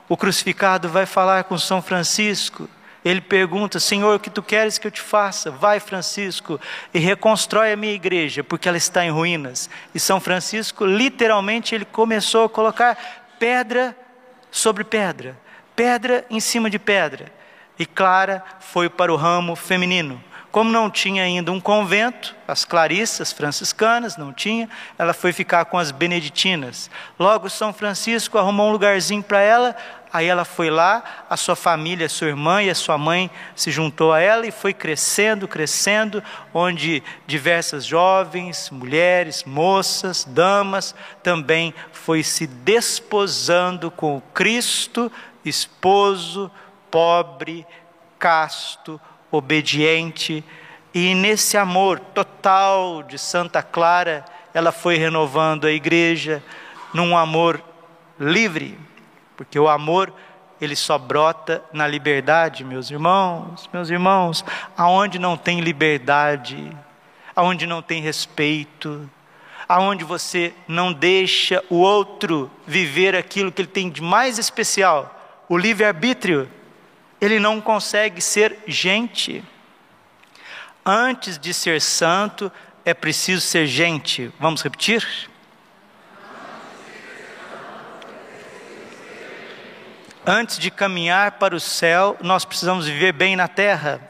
o 0.09 0.17
crucificado 0.17 0.89
vai 0.89 1.07
falar 1.07 1.45
com 1.45 1.57
São 1.57 1.81
Francisco. 1.81 2.69
Ele 3.05 3.21
pergunta: 3.21 3.81
Senhor, 3.81 4.17
o 4.17 4.21
que 4.21 4.29
tu 4.29 4.43
queres 4.43 4.77
que 4.77 4.87
eu 4.87 4.91
te 4.91 5.01
faça? 5.01 5.51
Vai, 5.51 5.81
Francisco, 5.81 6.61
e 6.93 6.99
reconstrói 6.99 7.73
a 7.73 7.77
minha 7.77 7.95
igreja, 7.95 8.45
porque 8.45 8.69
ela 8.69 8.77
está 8.77 9.05
em 9.05 9.11
ruínas. 9.11 9.71
E 9.95 10.01
São 10.01 10.21
Francisco, 10.21 10.85
literalmente, 10.85 11.75
ele 11.75 11.85
começou 11.85 12.45
a 12.45 12.49
colocar 12.49 13.20
pedra 13.41 13.97
sobre 14.51 14.85
pedra, 14.85 15.37
pedra 15.75 16.27
em 16.29 16.39
cima 16.39 16.69
de 16.69 16.79
pedra. 16.79 17.33
E 17.79 17.87
Clara 17.87 18.45
foi 18.61 18.91
para 18.91 19.11
o 19.11 19.17
ramo 19.17 19.57
feminino. 19.57 20.23
Como 20.51 20.73
não 20.73 20.91
tinha 20.91 21.23
ainda 21.23 21.53
um 21.53 21.61
convento, 21.61 22.35
as 22.47 22.65
clarissas 22.65 23.33
franciscanas 23.33 24.17
não 24.17 24.33
tinha, 24.33 24.69
ela 24.99 25.13
foi 25.13 25.33
ficar 25.33 25.65
com 25.67 25.79
as 25.79 25.93
beneditinas. 25.93 26.91
Logo 27.17 27.49
São 27.49 27.73
Francisco 27.73 28.37
arrumou 28.37 28.69
um 28.69 28.73
lugarzinho 28.73 29.23
para 29.23 29.41
ela, 29.41 29.77
aí 30.13 30.27
ela 30.27 30.45
foi 30.45 30.69
lá, 30.69 31.25
a 31.31 31.37
sua 31.37 31.55
família, 31.55 32.07
a 32.07 32.09
sua 32.09 32.27
irmã 32.27 32.61
e 32.65 32.69
a 32.69 32.75
sua 32.75 32.99
mãe 32.99 33.31
se 33.55 33.71
juntou 33.71 34.13
a 34.13 34.19
ela 34.19 34.45
e 34.45 34.51
foi 34.51 34.75
crescendo, 34.75 35.47
crescendo, 35.47 36.21
onde 36.53 37.01
diversas 37.29 37.85
jovens, 37.85 38.71
mulheres, 38.71 39.45
moças, 39.45 40.25
damas 40.25 40.97
também 41.23 41.73
foi 41.93 42.25
se 42.25 42.49
desposando 42.49 43.89
com 43.89 44.17
o 44.17 44.21
Cristo, 44.35 45.13
esposo, 45.45 46.51
pobre, 46.91 47.65
casto, 48.19 49.01
obediente, 49.31 50.45
e 50.93 51.15
nesse 51.15 51.57
amor 51.57 52.01
total 52.01 53.03
de 53.03 53.19
Santa 53.19 53.63
Clara, 53.63 54.25
ela 54.53 54.73
foi 54.73 54.97
renovando 54.97 55.67
a 55.67 55.71
igreja 55.71 56.43
num 56.93 57.17
amor 57.17 57.63
livre, 58.19 58.79
porque 59.37 59.59
o 59.59 59.69
amor 59.69 60.13
ele 60.61 60.77
só 60.77 60.99
brota 60.99 61.63
na 61.73 61.87
liberdade, 61.87 62.65
meus 62.65 62.91
irmãos, 62.91 63.69
meus 63.73 63.89
irmãos, 63.89 64.45
aonde 64.77 65.19
não 65.19 65.37
tem 65.37 65.61
liberdade, 65.61 66.71
aonde 67.35 67.67
não 67.67 67.81
tem 67.81 68.03
respeito, 68.03 69.09
aonde 69.67 70.05
você 70.05 70.53
não 70.69 70.93
deixa 70.93 71.65
o 71.71 71.77
outro 71.77 72.51
viver 72.67 73.17
aquilo 73.17 73.51
que 73.51 73.63
ele 73.63 73.69
tem 73.69 73.89
de 73.89 74.03
mais 74.03 74.37
especial, 74.37 75.45
o 75.49 75.57
livre-arbítrio, 75.57 76.51
ele 77.21 77.39
não 77.39 77.61
consegue 77.61 78.21
ser 78.21 78.59
gente. 78.67 79.45
Antes 80.85 81.39
de 81.39 81.53
ser 81.53 81.81
santo, 81.81 82.51
é 82.85 82.95
preciso 82.95 83.43
ser 83.43 83.67
gente. 83.67 84.33
Vamos 84.41 84.63
repetir? 84.63 85.07
Antes 90.27 90.59
de 90.59 90.71
caminhar 90.71 91.33
para 91.33 91.55
o 91.55 91.61
céu, 91.61 92.17
nós 92.21 92.45
precisamos 92.45 92.87
viver 92.87 93.13
bem 93.13 93.37
na 93.37 93.49
terra. 93.49 94.01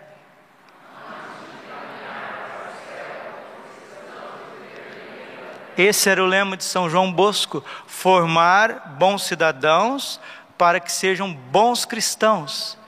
Esse 5.79 6.11
era 6.11 6.23
o 6.23 6.27
lema 6.27 6.57
de 6.57 6.65
São 6.65 6.91
João 6.91 7.13
Bosco: 7.13 7.65
formar 7.87 8.97
bons 8.99 9.23
cidadãos 9.23 10.21
para 10.59 10.79
que 10.79 10.93
sejam 10.93 11.33
bons 11.33 11.85
cristãos. 11.85 12.80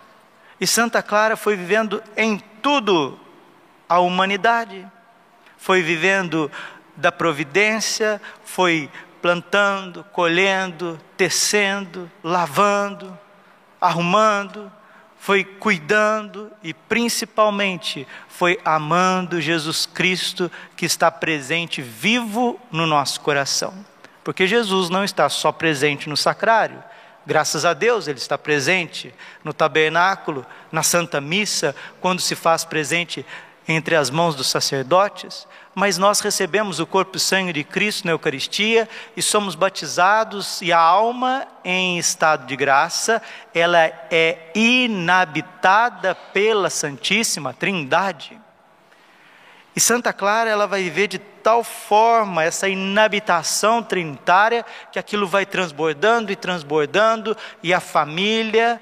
E 0.63 0.67
Santa 0.69 1.03
Clara 1.03 1.37
foi 1.37 1.57
vivendo 1.57 2.01
em 2.17 2.39
tudo 2.63 3.19
a 3.89 3.99
humanidade, 3.99 4.87
foi 5.57 5.83
vivendo 5.83 6.49
da 6.95 7.11
providência, 7.11 8.23
foi 8.45 8.89
plantando, 9.21 10.05
colhendo, 10.13 11.01
tecendo, 11.17 12.09
lavando, 12.23 13.19
arrumando, 13.81 14.71
foi 15.19 15.43
cuidando 15.43 16.53
e 16.63 16.73
principalmente 16.73 18.07
foi 18.29 18.57
amando 18.65 19.41
Jesus 19.41 19.85
Cristo 19.85 20.49
que 20.77 20.87
está 20.87 21.11
presente 21.11 21.83
vivo 21.83 22.57
no 22.71 22.87
nosso 22.87 23.21
coração. 23.21 23.75
Porque 24.23 24.47
Jesus 24.47 24.89
não 24.91 25.03
está 25.03 25.29
só 25.29 25.51
presente 25.51 26.09
no 26.09 26.17
sacrário, 26.17 26.85
Graças 27.27 27.65
a 27.65 27.73
Deus 27.73 28.09
ele 28.09 28.19
está 28.19 28.37
presente 28.37 29.15
no 29.45 29.53
tabernáculo, 29.53 30.45
na 30.71 30.83
Santa 30.83 31.21
Missa, 31.21 31.75
quando 32.01 32.21
se 32.21 32.35
faz 32.35 32.65
presente 32.65 33.25
entre 33.67 33.95
as 33.95 34.11
mãos 34.11 34.35
dos 34.35 34.49
sacerdotes, 34.49 35.47
mas 35.75 35.97
nós 35.97 36.21
recebemos 36.21 36.81
o 36.81 36.87
corpo 36.87 37.17
e 37.17 37.21
sangue 37.21 37.53
de 37.53 37.65
Cristo 37.65 38.05
na 38.05 38.13
Eucaristia 38.13 38.89
e 39.17 39.23
somos 39.23 39.55
batizados 39.55 40.61
e 40.61 40.73
a 40.73 40.79
alma 40.79 41.47
em 41.65 41.97
estado 41.97 42.45
de 42.47 42.57
graça, 42.57 43.23
ela 43.55 43.79
é 44.11 44.51
inabitada 44.55 46.15
pela 46.15 46.69
Santíssima 46.69 47.55
Trindade. 47.55 48.42
E 49.75 49.81
Santa 49.81 50.13
Clara 50.13 50.51
ela 50.51 50.67
vai 50.67 50.83
viver 50.83 51.09
de 51.09 51.19
tal 51.19 51.65
forma 51.65 52.45
essa 52.45 52.69
inabitação 52.69 53.83
trinitária 53.83 54.65
que 54.93 54.99
aquilo 54.99 55.27
vai 55.27 55.47
transbordando 55.47 56.31
e 56.31 56.37
transbordando 56.37 57.37
e 57.63 57.73
a 57.73 57.81
família 57.81 58.81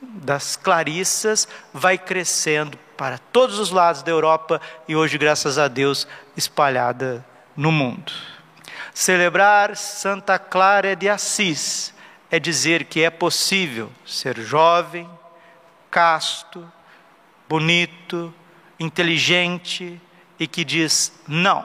das 0.00 0.56
Clarissas 0.56 1.48
vai 1.72 1.98
crescendo 1.98 2.78
para 2.96 3.18
todos 3.18 3.58
os 3.58 3.70
lados 3.70 4.02
da 4.02 4.10
Europa 4.10 4.60
e 4.86 4.94
hoje, 4.94 5.18
graças 5.18 5.58
a 5.58 5.66
Deus, 5.66 6.06
espalhada 6.36 7.24
no 7.56 7.72
mundo. 7.72 8.12
Celebrar 8.94 9.76
Santa 9.76 10.38
Clara 10.38 10.94
de 10.94 11.08
Assis 11.08 11.92
é 12.30 12.38
dizer 12.38 12.84
que 12.84 13.02
é 13.02 13.10
possível 13.10 13.90
ser 14.06 14.38
jovem, 14.40 15.08
casto, 15.90 16.70
bonito, 17.48 18.32
inteligente 18.78 20.00
e 20.42 20.46
que 20.48 20.64
diz: 20.64 21.12
não, 21.28 21.64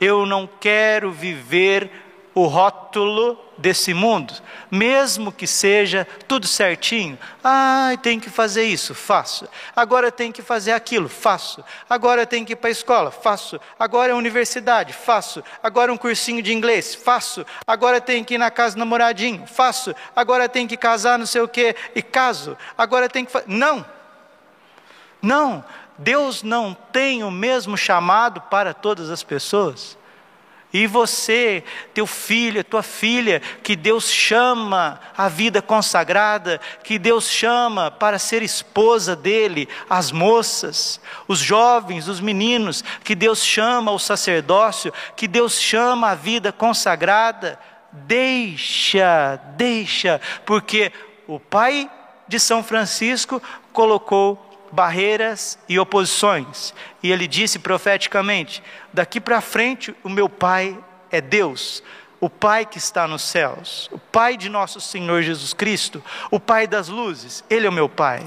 eu 0.00 0.24
não 0.24 0.48
quero 0.60 1.12
viver 1.12 1.90
o 2.34 2.46
rótulo 2.46 3.38
desse 3.58 3.92
mundo, 3.92 4.32
mesmo 4.70 5.32
que 5.32 5.46
seja 5.46 6.06
tudo 6.26 6.46
certinho. 6.46 7.18
Ah, 7.42 7.90
tem 8.00 8.20
que 8.20 8.30
fazer 8.30 8.62
isso, 8.62 8.94
faço. 8.94 9.48
Agora 9.74 10.12
tem 10.12 10.30
que 10.30 10.40
fazer 10.40 10.72
aquilo, 10.72 11.08
faço. 11.08 11.62
Agora 11.90 12.24
tem 12.24 12.44
que 12.44 12.52
ir 12.52 12.56
para 12.56 12.68
a 12.68 12.70
escola, 12.70 13.10
faço. 13.10 13.60
Agora 13.78 14.12
é 14.12 14.14
universidade, 14.14 14.92
faço. 14.92 15.42
Agora 15.62 15.92
um 15.92 15.96
cursinho 15.96 16.40
de 16.40 16.54
inglês, 16.54 16.94
faço. 16.94 17.44
Agora 17.66 18.00
tem 18.00 18.22
que 18.22 18.34
ir 18.34 18.38
na 18.38 18.50
casa 18.50 18.76
do 18.76 18.78
namoradinho, 18.78 19.46
faço. 19.46 19.94
Agora 20.14 20.48
tem 20.48 20.66
que 20.66 20.76
casar, 20.76 21.18
não 21.18 21.26
sei 21.26 21.42
o 21.42 21.48
quê, 21.48 21.74
e 21.94 22.00
caso. 22.00 22.56
Agora 22.76 23.08
tem 23.08 23.24
que 23.24 23.32
fazer. 23.32 23.48
Não. 23.48 23.84
Não. 25.20 25.64
Deus 25.98 26.44
não 26.44 26.76
tem 26.92 27.24
o 27.24 27.30
mesmo 27.30 27.76
chamado 27.76 28.40
para 28.42 28.72
todas 28.72 29.10
as 29.10 29.24
pessoas. 29.24 29.98
E 30.70 30.86
você, 30.86 31.64
teu 31.94 32.06
filho, 32.06 32.62
tua 32.62 32.82
filha, 32.82 33.40
que 33.62 33.74
Deus 33.74 34.10
chama 34.10 35.00
a 35.16 35.26
vida 35.26 35.62
consagrada, 35.62 36.60
que 36.84 36.98
Deus 36.98 37.28
chama 37.28 37.90
para 37.90 38.18
ser 38.18 38.42
esposa 38.42 39.16
dele, 39.16 39.66
as 39.88 40.12
moças, 40.12 41.00
os 41.26 41.38
jovens, 41.38 42.06
os 42.06 42.20
meninos, 42.20 42.84
que 43.02 43.14
Deus 43.14 43.42
chama 43.42 43.90
o 43.92 43.98
sacerdócio, 43.98 44.92
que 45.16 45.26
Deus 45.26 45.58
chama 45.58 46.10
a 46.10 46.14
vida 46.14 46.52
consagrada, 46.52 47.58
deixa, 47.90 49.40
deixa, 49.56 50.20
porque 50.44 50.92
o 51.26 51.40
pai 51.40 51.90
de 52.28 52.38
São 52.38 52.62
Francisco 52.62 53.42
colocou 53.72 54.47
barreiras 54.72 55.58
e 55.68 55.78
oposições. 55.78 56.74
E 57.02 57.10
ele 57.10 57.26
disse 57.26 57.58
profeticamente: 57.58 58.62
daqui 58.92 59.20
para 59.20 59.40
frente 59.40 59.94
o 60.02 60.08
meu 60.08 60.28
Pai 60.28 60.76
é 61.10 61.20
Deus, 61.20 61.82
o 62.20 62.28
Pai 62.28 62.66
que 62.66 62.78
está 62.78 63.06
nos 63.06 63.22
céus, 63.22 63.88
o 63.92 63.98
Pai 63.98 64.36
de 64.36 64.48
nosso 64.48 64.80
Senhor 64.80 65.22
Jesus 65.22 65.52
Cristo, 65.52 66.02
o 66.30 66.40
Pai 66.40 66.66
das 66.66 66.88
luzes, 66.88 67.44
Ele 67.48 67.66
é 67.66 67.68
o 67.70 67.72
meu 67.72 67.88
Pai. 67.88 68.24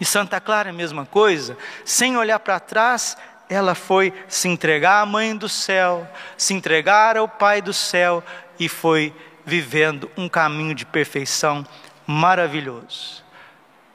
E 0.00 0.04
Santa 0.04 0.40
Clara 0.40 0.70
a 0.70 0.72
mesma 0.72 1.06
coisa, 1.06 1.56
sem 1.84 2.16
olhar 2.16 2.38
para 2.40 2.58
trás, 2.58 3.16
ela 3.48 3.74
foi 3.74 4.12
se 4.28 4.48
entregar 4.48 5.02
à 5.02 5.06
Mãe 5.06 5.36
do 5.36 5.48
céu, 5.48 6.08
se 6.36 6.54
entregar 6.54 7.16
ao 7.16 7.28
Pai 7.28 7.62
do 7.62 7.72
céu 7.72 8.22
e 8.58 8.68
foi 8.68 9.14
vivendo 9.44 10.10
um 10.16 10.28
caminho 10.28 10.74
de 10.74 10.86
perfeição 10.86 11.66
maravilhoso. 12.06 13.21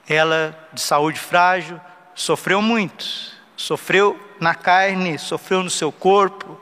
Ela, 0.08 0.58
de 0.72 0.82
saúde 0.82 1.20
frágil, 1.20 1.80
sofreu 2.16 2.62
muito, 2.62 3.06
sofreu 3.56 4.20
na 4.40 4.56
carne, 4.56 5.18
sofreu 5.18 5.64
no 5.64 5.70
seu 5.70 5.92
corpo, 5.92 6.60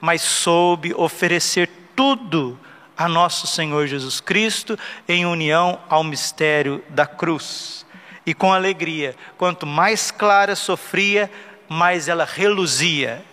mas 0.00 0.22
soube 0.22 0.94
oferecer 0.94 1.68
tudo 1.96 2.58
a 2.96 3.08
nosso 3.08 3.46
Senhor 3.46 3.86
Jesus 3.86 4.20
Cristo 4.20 4.78
em 5.08 5.26
união 5.26 5.80
ao 5.88 6.04
mistério 6.04 6.82
da 6.88 7.06
cruz. 7.06 7.84
E 8.26 8.32
com 8.32 8.52
alegria, 8.52 9.14
quanto 9.36 9.66
mais 9.66 10.10
Clara 10.10 10.54
sofria, 10.56 11.30
mais 11.68 12.08
ela 12.08 12.24
reluzia, 12.24 13.24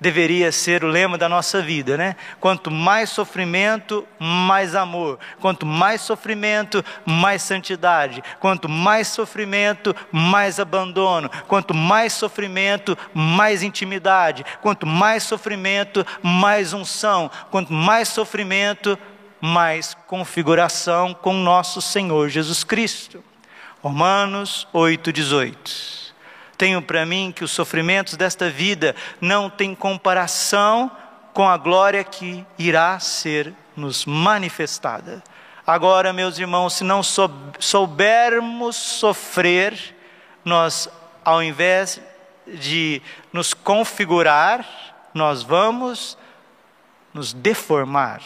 deveria 0.00 0.52
ser 0.52 0.84
o 0.84 0.88
lema 0.88 1.16
da 1.16 1.28
nossa 1.28 1.62
vida, 1.62 1.96
né? 1.96 2.16
Quanto 2.40 2.70
mais 2.70 3.10
sofrimento, 3.10 4.06
mais 4.18 4.74
amor. 4.74 5.18
Quanto 5.40 5.64
mais 5.64 6.00
sofrimento, 6.00 6.84
mais 7.06 7.42
santidade. 7.42 8.22
Quanto 8.40 8.68
mais 8.68 9.08
sofrimento, 9.08 9.94
mais 10.12 10.60
abandono. 10.60 11.30
Quanto 11.48 11.72
mais 11.72 12.12
sofrimento, 12.12 12.96
mais 13.14 13.62
intimidade. 13.62 14.44
Quanto 14.60 14.86
mais 14.86 15.22
sofrimento, 15.22 16.04
mais 16.22 16.72
unção. 16.72 17.30
Quanto 17.50 17.72
mais 17.72 18.08
sofrimento, 18.08 18.98
mais 19.40 19.94
configuração 20.06 21.14
com 21.14 21.32
nosso 21.32 21.80
Senhor 21.80 22.28
Jesus 22.28 22.64
Cristo. 22.64 23.22
Romanos 23.82 24.66
8:18. 24.72 26.03
Tenho 26.56 26.80
para 26.80 27.04
mim 27.04 27.32
que 27.34 27.44
os 27.44 27.50
sofrimentos 27.50 28.16
desta 28.16 28.48
vida 28.48 28.94
não 29.20 29.50
têm 29.50 29.74
comparação 29.74 30.90
com 31.32 31.48
a 31.48 31.56
glória 31.56 32.04
que 32.04 32.46
irá 32.58 32.98
ser 33.00 33.52
nos 33.76 34.06
manifestada. 34.06 35.22
Agora, 35.66 36.12
meus 36.12 36.38
irmãos, 36.38 36.74
se 36.74 36.84
não 36.84 37.02
soubermos 37.58 38.76
sofrer, 38.76 39.96
nós, 40.44 40.88
ao 41.24 41.42
invés 41.42 42.00
de 42.46 43.00
nos 43.32 43.54
configurar, 43.54 44.64
nós 45.14 45.42
vamos 45.42 46.18
nos 47.14 47.32
deformar. 47.32 48.20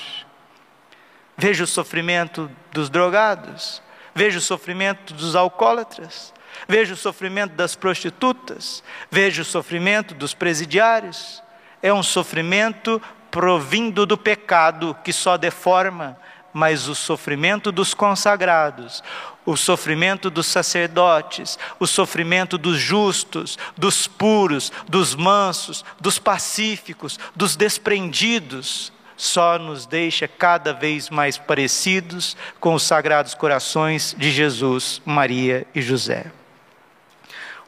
Veja 1.37 1.62
o 1.62 1.67
sofrimento 1.69 2.51
dos 2.73 2.91
drogados, 2.91 3.81
veja 4.14 4.38
o 4.38 4.43
sofrimento 4.43 5.14
dos 5.14 5.37
alcoólatras, 5.37 6.35
veja 6.66 6.94
o 6.94 6.97
sofrimento 6.97 7.55
das 7.55 7.75
prostitutas, 7.75 8.83
veja 9.11 9.42
o 9.42 9.44
sofrimento 9.44 10.14
dos 10.14 10.35
presidiários. 10.35 11.42
É 11.83 11.92
um 11.92 12.03
sofrimento 12.03 13.01
provindo 13.31 14.07
do 14.07 14.16
pecado 14.16 14.97
que 15.05 15.12
só 15.12 15.37
deforma, 15.37 16.18
mas 16.53 16.88
o 16.88 16.94
sofrimento 16.94 17.71
dos 17.71 17.94
consagrados, 17.94 19.03
o 19.44 19.57
sofrimento 19.57 20.31
dos 20.31 20.47
sacerdotes, 20.47 21.59
o 21.79 21.87
sofrimento 21.87 22.59
dos 22.59 22.79
justos, 22.79 23.59
dos 23.77 24.07
puros, 24.07 24.73
dos 24.88 25.14
mansos, 25.14 25.85
dos 26.01 26.18
pacíficos, 26.18 27.18
dos 27.35 27.57
desprendidos, 27.57 28.92
só 29.16 29.59
nos 29.59 29.85
deixa 29.85 30.29
cada 30.29 30.73
vez 30.73 31.11
mais 31.11 31.37
parecidos 31.37 32.37
com 32.61 32.75
os 32.75 32.85
sagrados 32.85 33.35
corações 33.35 34.14
de 34.16 34.31
Jesus, 34.31 35.03
Maria 35.05 35.66
e 35.75 35.83
José. 35.83 36.38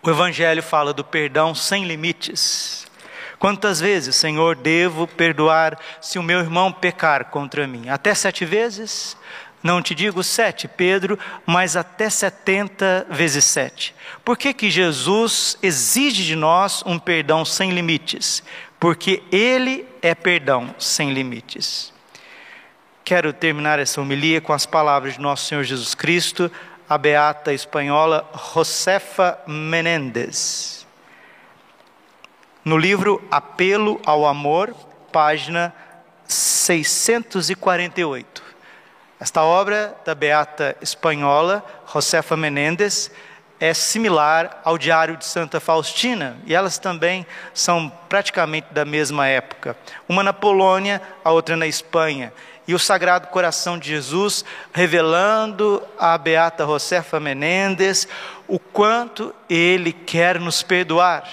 O 0.02 0.08
Evangelho 0.08 0.62
fala 0.62 0.94
do 0.94 1.04
perdão 1.04 1.54
sem 1.54 1.84
limites. 1.84 2.86
Quantas 3.38 3.80
vezes, 3.80 4.16
Senhor, 4.16 4.56
devo 4.56 5.06
perdoar 5.06 5.78
se 6.00 6.18
o 6.18 6.22
meu 6.22 6.40
irmão 6.40 6.72
pecar 6.72 7.26
contra 7.26 7.66
mim? 7.66 7.88
Até 7.88 8.14
sete 8.14 8.44
vezes? 8.44 9.16
Não 9.62 9.82
te 9.82 9.94
digo 9.94 10.22
sete, 10.22 10.66
Pedro, 10.66 11.18
mas 11.44 11.76
até 11.76 12.08
setenta 12.08 13.06
vezes 13.10 13.44
sete. 13.44 13.94
Por 14.24 14.38
que, 14.38 14.54
que 14.54 14.70
Jesus 14.70 15.58
exige 15.62 16.24
de 16.24 16.34
nós 16.34 16.82
um 16.86 16.98
perdão 16.98 17.44
sem 17.44 17.70
limites? 17.70 18.42
Porque 18.78 19.22
Ele 19.30 19.86
é 20.00 20.14
perdão 20.14 20.74
sem 20.78 21.12
limites. 21.12 21.92
Quero 23.04 23.32
terminar 23.32 23.78
essa 23.78 24.00
homilia 24.00 24.40
com 24.40 24.52
as 24.52 24.64
palavras 24.64 25.14
de 25.14 25.20
nosso 25.20 25.46
Senhor 25.46 25.64
Jesus 25.64 25.94
Cristo, 25.94 26.50
a 26.90 26.98
beata 26.98 27.52
espanhola 27.52 28.28
Josefa 28.34 29.38
Menendez. 29.46 30.84
No 32.64 32.76
livro 32.76 33.22
Apelo 33.30 34.00
ao 34.04 34.26
Amor, 34.26 34.74
página 35.12 35.72
648. 36.26 38.42
Esta 39.20 39.44
obra 39.44 39.96
da 40.04 40.16
beata 40.16 40.76
espanhola 40.82 41.64
Josefa 41.86 42.36
Menendez 42.36 43.12
é 43.60 43.74
similar 43.74 44.62
ao 44.64 44.78
Diário 44.78 45.18
de 45.18 45.26
Santa 45.26 45.60
Faustina, 45.60 46.38
e 46.46 46.54
elas 46.54 46.78
também 46.78 47.26
são 47.52 47.92
praticamente 48.08 48.68
da 48.72 48.86
mesma 48.86 49.26
época. 49.26 49.76
Uma 50.08 50.22
na 50.22 50.32
Polônia, 50.32 51.00
a 51.22 51.30
outra 51.30 51.56
na 51.56 51.66
Espanha 51.66 52.32
e 52.66 52.74
o 52.74 52.78
Sagrado 52.78 53.26
Coração 53.28 53.78
de 53.78 53.88
Jesus, 53.88 54.44
revelando 54.72 55.82
a 55.98 56.16
Beata 56.16 56.64
Josefa 56.64 57.20
Menendez 57.20 58.08
o 58.48 58.58
quanto 58.58 59.34
ele 59.48 59.92
quer 59.92 60.40
nos 60.40 60.62
perdoar, 60.62 61.28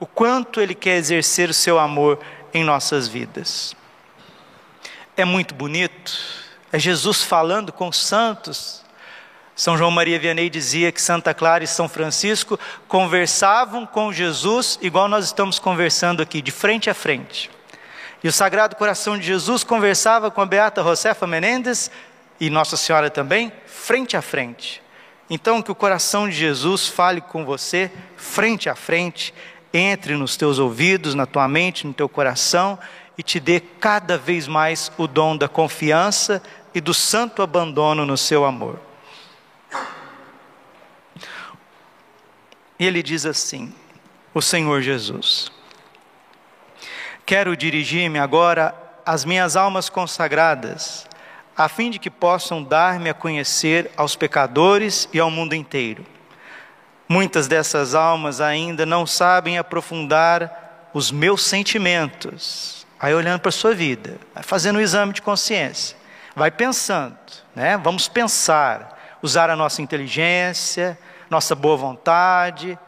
o 0.00 0.06
quanto 0.06 0.60
ele 0.60 0.74
quer 0.74 0.96
exercer 0.96 1.50
o 1.50 1.54
seu 1.54 1.78
amor 1.78 2.18
em 2.54 2.64
nossas 2.64 3.06
vidas. 3.06 3.76
É 5.16 5.24
muito 5.24 5.54
bonito, 5.54 6.12
é 6.72 6.78
Jesus 6.78 7.22
falando 7.22 7.72
com 7.72 7.88
os 7.88 7.98
santos, 7.98 8.85
São 9.56 9.78
João 9.78 9.90
Maria 9.90 10.18
Vianney 10.18 10.50
dizia 10.50 10.92
que 10.92 11.00
Santa 11.00 11.32
Clara 11.32 11.64
e 11.64 11.66
São 11.66 11.88
Francisco 11.88 12.60
conversavam 12.86 13.86
com 13.86 14.12
Jesus 14.12 14.78
igual 14.82 15.08
nós 15.08 15.24
estamos 15.24 15.58
conversando 15.58 16.20
aqui, 16.20 16.42
de 16.42 16.50
frente 16.50 16.90
a 16.90 16.94
frente. 16.94 17.50
E 18.22 18.28
o 18.28 18.32
Sagrado 18.32 18.76
Coração 18.76 19.18
de 19.18 19.24
Jesus 19.24 19.64
conversava 19.64 20.30
com 20.30 20.42
a 20.42 20.46
Beata 20.46 20.82
Josefa 20.82 21.26
Menendez 21.26 21.90
e 22.38 22.50
Nossa 22.50 22.76
Senhora 22.76 23.08
também, 23.08 23.50
frente 23.66 24.14
a 24.14 24.20
frente. 24.20 24.82
Então, 25.30 25.62
que 25.62 25.72
o 25.72 25.74
coração 25.74 26.28
de 26.28 26.36
Jesus 26.36 26.86
fale 26.86 27.22
com 27.22 27.44
você, 27.44 27.90
frente 28.14 28.68
a 28.68 28.74
frente, 28.74 29.32
entre 29.72 30.16
nos 30.16 30.36
teus 30.36 30.58
ouvidos, 30.58 31.14
na 31.14 31.24
tua 31.24 31.48
mente, 31.48 31.86
no 31.86 31.94
teu 31.94 32.08
coração 32.08 32.78
e 33.16 33.22
te 33.22 33.40
dê 33.40 33.60
cada 33.60 34.18
vez 34.18 34.46
mais 34.46 34.92
o 34.98 35.06
dom 35.06 35.34
da 35.34 35.48
confiança 35.48 36.42
e 36.74 36.80
do 36.80 36.92
santo 36.92 37.42
abandono 37.42 38.04
no 38.04 38.18
seu 38.18 38.44
amor. 38.44 38.85
E 42.78 42.86
ele 42.86 43.02
diz 43.02 43.24
assim: 43.24 43.72
O 44.34 44.42
Senhor 44.42 44.82
Jesus, 44.82 45.50
quero 47.24 47.56
dirigir-me 47.56 48.18
agora 48.18 48.74
às 49.04 49.24
minhas 49.24 49.56
almas 49.56 49.88
consagradas, 49.88 51.06
a 51.56 51.68
fim 51.68 51.90
de 51.90 51.98
que 51.98 52.10
possam 52.10 52.62
dar-me 52.62 53.08
a 53.08 53.14
conhecer 53.14 53.90
aos 53.96 54.14
pecadores 54.14 55.08
e 55.12 55.18
ao 55.18 55.30
mundo 55.30 55.54
inteiro. 55.54 56.04
Muitas 57.08 57.46
dessas 57.46 57.94
almas 57.94 58.40
ainda 58.40 58.84
não 58.84 59.06
sabem 59.06 59.58
aprofundar 59.58 60.90
os 60.92 61.10
meus 61.10 61.42
sentimentos. 61.42 62.84
Aí 62.98 63.14
olhando 63.14 63.40
para 63.40 63.50
a 63.50 63.52
sua 63.52 63.74
vida, 63.74 64.18
vai 64.34 64.42
fazendo 64.42 64.76
um 64.76 64.80
exame 64.80 65.12
de 65.12 65.22
consciência, 65.22 65.96
vai 66.34 66.50
pensando, 66.50 67.16
né? 67.54 67.76
Vamos 67.76 68.08
pensar, 68.08 69.18
usar 69.22 69.50
a 69.50 69.56
nossa 69.56 69.82
inteligência, 69.82 70.98
nossa 71.30 71.54
boa 71.54 71.76
vontade, 71.76 72.78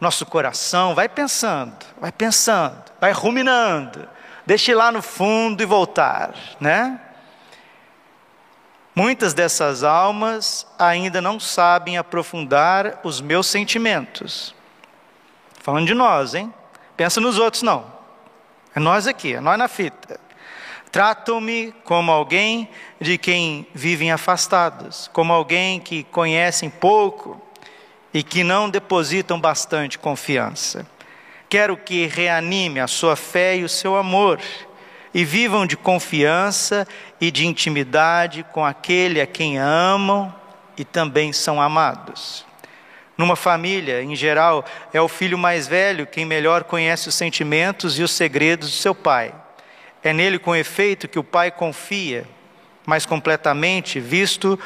nosso 0.00 0.26
coração, 0.26 0.94
vai 0.94 1.08
pensando, 1.08 1.84
vai 1.98 2.12
pensando, 2.12 2.82
vai 3.00 3.12
ruminando, 3.12 4.08
deixe 4.44 4.74
lá 4.74 4.92
no 4.92 5.00
fundo 5.00 5.62
e 5.62 5.66
voltar, 5.66 6.34
né? 6.60 7.00
Muitas 8.94 9.34
dessas 9.34 9.84
almas 9.84 10.66
ainda 10.78 11.20
não 11.20 11.38
sabem 11.38 11.98
aprofundar 11.98 13.00
os 13.04 13.20
meus 13.20 13.46
sentimentos. 13.46 14.54
Falando 15.60 15.86
de 15.86 15.94
nós, 15.94 16.34
hein? 16.34 16.52
Pensa 16.96 17.20
nos 17.20 17.38
outros, 17.38 17.62
não. 17.62 17.92
É 18.74 18.80
nós 18.80 19.06
aqui, 19.06 19.34
é 19.34 19.40
nós 19.40 19.58
na 19.58 19.68
fita. 19.68 20.18
Tratam-me 20.90 21.72
como 21.84 22.10
alguém 22.10 22.70
de 22.98 23.18
quem 23.18 23.66
vivem 23.74 24.12
afastados, 24.12 25.10
como 25.12 25.30
alguém 25.30 25.78
que 25.78 26.04
conhecem 26.04 26.70
pouco, 26.70 27.42
e 28.16 28.22
que 28.22 28.42
não 28.42 28.70
depositam 28.70 29.38
bastante 29.38 29.98
confiança. 29.98 30.86
Quero 31.50 31.76
que 31.76 32.06
reanime 32.06 32.80
a 32.80 32.86
sua 32.86 33.14
fé 33.14 33.58
e 33.58 33.62
o 33.62 33.68
seu 33.68 33.94
amor 33.94 34.40
e 35.12 35.22
vivam 35.22 35.66
de 35.66 35.76
confiança 35.76 36.88
e 37.20 37.30
de 37.30 37.46
intimidade 37.46 38.42
com 38.54 38.64
aquele 38.64 39.20
a 39.20 39.26
quem 39.26 39.58
amam 39.58 40.34
e 40.78 40.82
também 40.82 41.30
são 41.30 41.60
amados. 41.60 42.46
Numa 43.18 43.36
família, 43.36 44.02
em 44.02 44.16
geral, 44.16 44.64
é 44.94 45.00
o 45.00 45.08
filho 45.08 45.36
mais 45.36 45.68
velho 45.68 46.06
quem 46.06 46.24
melhor 46.24 46.64
conhece 46.64 47.10
os 47.10 47.14
sentimentos 47.14 47.98
e 47.98 48.02
os 48.02 48.12
segredos 48.12 48.70
do 48.70 48.76
seu 48.76 48.94
pai. 48.94 49.34
É 50.02 50.14
nele, 50.14 50.38
com 50.38 50.56
efeito, 50.56 51.06
que 51.06 51.18
o 51.18 51.24
pai 51.24 51.50
confia 51.50 52.26
mais 52.86 53.04
completamente, 53.04 54.00
visto 54.00 54.58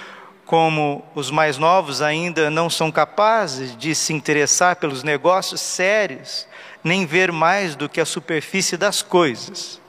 como 0.50 1.04
os 1.14 1.30
mais 1.30 1.58
novos 1.58 2.02
ainda 2.02 2.50
não 2.50 2.68
são 2.68 2.90
capazes 2.90 3.76
de 3.76 3.94
se 3.94 4.12
interessar 4.12 4.74
pelos 4.74 5.04
negócios 5.04 5.60
sérios, 5.60 6.44
nem 6.82 7.06
ver 7.06 7.30
mais 7.30 7.76
do 7.76 7.88
que 7.88 8.00
a 8.00 8.04
superfície 8.04 8.76
das 8.76 9.00
coisas. 9.00 9.80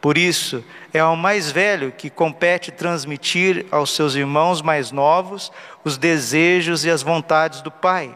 Por 0.00 0.18
isso, 0.18 0.64
é 0.92 0.98
ao 0.98 1.14
mais 1.14 1.52
velho 1.52 1.92
que 1.92 2.10
compete 2.10 2.72
transmitir 2.72 3.66
aos 3.70 3.94
seus 3.94 4.16
irmãos 4.16 4.60
mais 4.60 4.90
novos 4.90 5.52
os 5.84 5.96
desejos 5.96 6.84
e 6.84 6.90
as 6.90 7.00
vontades 7.00 7.60
do 7.60 7.70
Pai, 7.70 8.12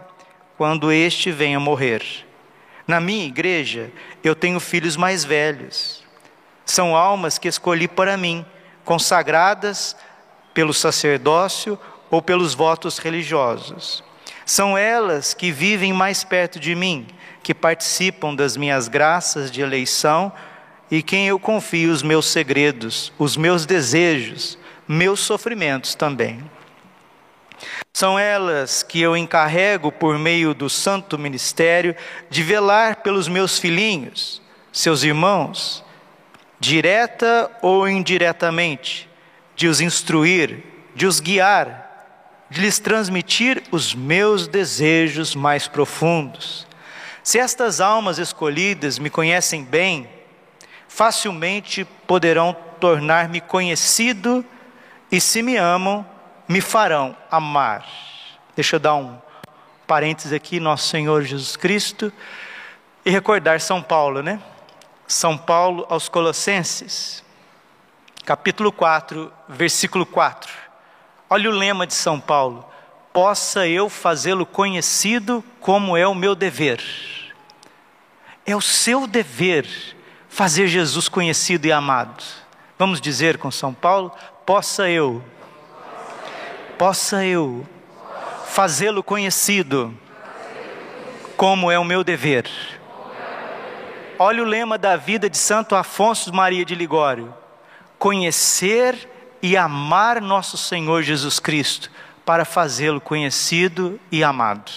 quando 0.59 0.91
este 0.91 1.31
venha 1.31 1.61
morrer. 1.61 2.03
Na 2.85 2.99
minha 2.99 3.27
igreja, 3.27 3.93
eu 4.25 4.35
tenho 4.35 4.59
filhos 4.59 4.97
mais 4.97 5.25
velhos. 5.25 6.03
São 6.67 6.97
almas 6.97 7.39
que 7.39 7.47
escolhi 7.47 7.87
para 7.87 8.17
mim, 8.17 8.45
consagradas 8.85 9.95
pelo 10.53 10.75
sacerdócio 10.75 11.79
ou 12.13 12.21
pelos 12.21 12.53
votos 12.53 12.99
religiosos. 12.99 14.05
São 14.45 14.77
elas 14.77 15.33
que 15.33 15.51
vivem 15.51 15.95
mais 15.95 16.23
perto 16.23 16.61
de 16.61 16.75
mim, 16.75 17.07
que 17.43 17.55
participam 17.55 18.35
das 18.35 18.55
minhas 18.55 18.87
graças 18.87 19.51
de 19.51 19.63
eleição 19.63 20.31
e 20.91 21.03
quem 21.03 21.27
eu 21.27 21.39
confio 21.39 21.91
os 21.91 22.03
meus 22.03 22.27
segredos, 22.27 23.11
os 23.19 23.35
meus 23.35 23.65
desejos, 23.65 24.59
meus 24.87 25.21
sofrimentos 25.21 25.95
também. 25.95 26.45
São 27.95 28.19
elas 28.19 28.83
que 28.83 29.01
eu 29.01 29.17
encarrego 29.17 29.91
por 29.91 30.19
meio 30.19 30.53
do 30.53 30.69
santo 30.69 31.19
ministério 31.19 31.97
de 32.29 32.43
velar 32.43 32.97
pelos 32.97 33.27
meus 33.27 33.59
filhinhos, 33.59 34.43
seus 34.71 35.03
irmãos, 35.03 35.83
direta 36.61 37.51
ou 37.63 37.89
indiretamente, 37.89 39.09
de 39.57 39.67
os 39.67 39.81
instruir, 39.81 40.63
de 40.95 41.07
os 41.07 41.19
guiar 41.19 41.82
de 42.53 42.61
lhes 42.61 42.79
transmitir 42.79 43.63
os 43.73 43.95
meus 43.95 44.47
desejos 44.47 45.35
mais 45.35 45.67
profundos. 45.67 46.67
Se 47.25 47.39
estas 47.39 47.81
almas 47.81 48.19
escolhidas 48.19 48.99
me 48.99 49.09
conhecem 49.09 49.65
bem, 49.65 50.07
facilmente 50.87 51.87
poderão 52.07 52.55
tornar-me 52.79 53.41
conhecido 53.41 54.45
e, 55.11 55.19
se 55.19 55.43
me 55.43 55.57
amam, 55.57 56.07
me 56.47 56.61
farão 56.61 57.17
amar. 57.31 57.87
Deixa 58.55 58.77
eu 58.77 58.81
dar 58.81 58.97
um 58.97 59.19
parênteses 59.87 60.35
aqui, 60.35 60.61
nosso 60.61 60.89
Senhor 60.89 61.23
Jesus 61.23 61.57
Cristo, 61.57 62.13
e 63.03 63.11
recordar 63.11 63.63
São 63.63 63.81
Paulo, 63.83 64.23
né? 64.23 64.39
São 65.09 65.39
Paulo 65.39 65.87
aos 65.89 66.07
Colossenses, 66.07 67.25
capítulo 68.27 68.71
4, 68.71 69.33
versículo 69.49 70.05
4. 70.05 70.72
Olha 71.35 71.49
o 71.49 71.53
lema 71.55 71.87
de 71.87 71.95
São 71.95 72.21
Paulo: 72.21 72.63
possa 73.11 73.67
eu 73.67 73.89
fazê-lo 73.89 74.45
conhecido 74.45 75.43
como 75.61 75.97
é 75.97 76.07
o 76.07 76.15
meu 76.15 76.35
dever. 76.35 76.83
É 78.45 78.55
o 78.55 78.61
seu 78.61 79.07
dever 79.07 79.67
fazer 80.29 80.69
Jesus 80.69 81.09
conhecido 81.09 81.65
e 81.65 81.73
amado. 81.73 82.23
Vamos 82.79 83.01
dizer 83.01 83.39
com 83.39 83.51
São 83.51 83.73
Paulo: 83.73 84.13
possa 84.45 84.91
eu, 84.91 85.25
possa 86.77 87.25
eu 87.25 87.67
fazê-lo 88.49 89.03
conhecido 89.03 89.99
como 91.35 91.71
é 91.71 91.79
o 91.79 91.85
meu 91.85 92.05
dever. 92.05 92.47
Olha 94.19 94.43
o 94.43 94.47
lema 94.47 94.77
da 94.77 94.97
vida 94.97 95.31
de 95.31 95.39
Santo 95.39 95.75
Afonso 95.75 96.31
Maria 96.31 96.63
de 96.63 96.75
Ligório: 96.75 97.35
conhecer 97.99 99.09
e 99.43 99.57
amar 99.57 100.21
nosso 100.21 100.57
Senhor 100.57 101.03
Jesus 101.03 101.41
Cristo 101.41 101.91
para 102.25 102.45
fazê-lo 102.45 103.01
conhecido 103.01 103.99
e 104.11 104.23
amado. 104.23 104.71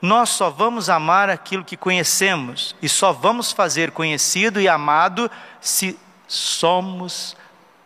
Nós 0.00 0.28
só 0.28 0.50
vamos 0.50 0.88
amar 0.88 1.28
aquilo 1.28 1.64
que 1.64 1.76
conhecemos 1.76 2.76
e 2.80 2.88
só 2.88 3.12
vamos 3.12 3.50
fazer 3.50 3.90
conhecido 3.90 4.60
e 4.60 4.68
amado 4.68 5.28
se 5.60 5.98
somos 6.28 7.36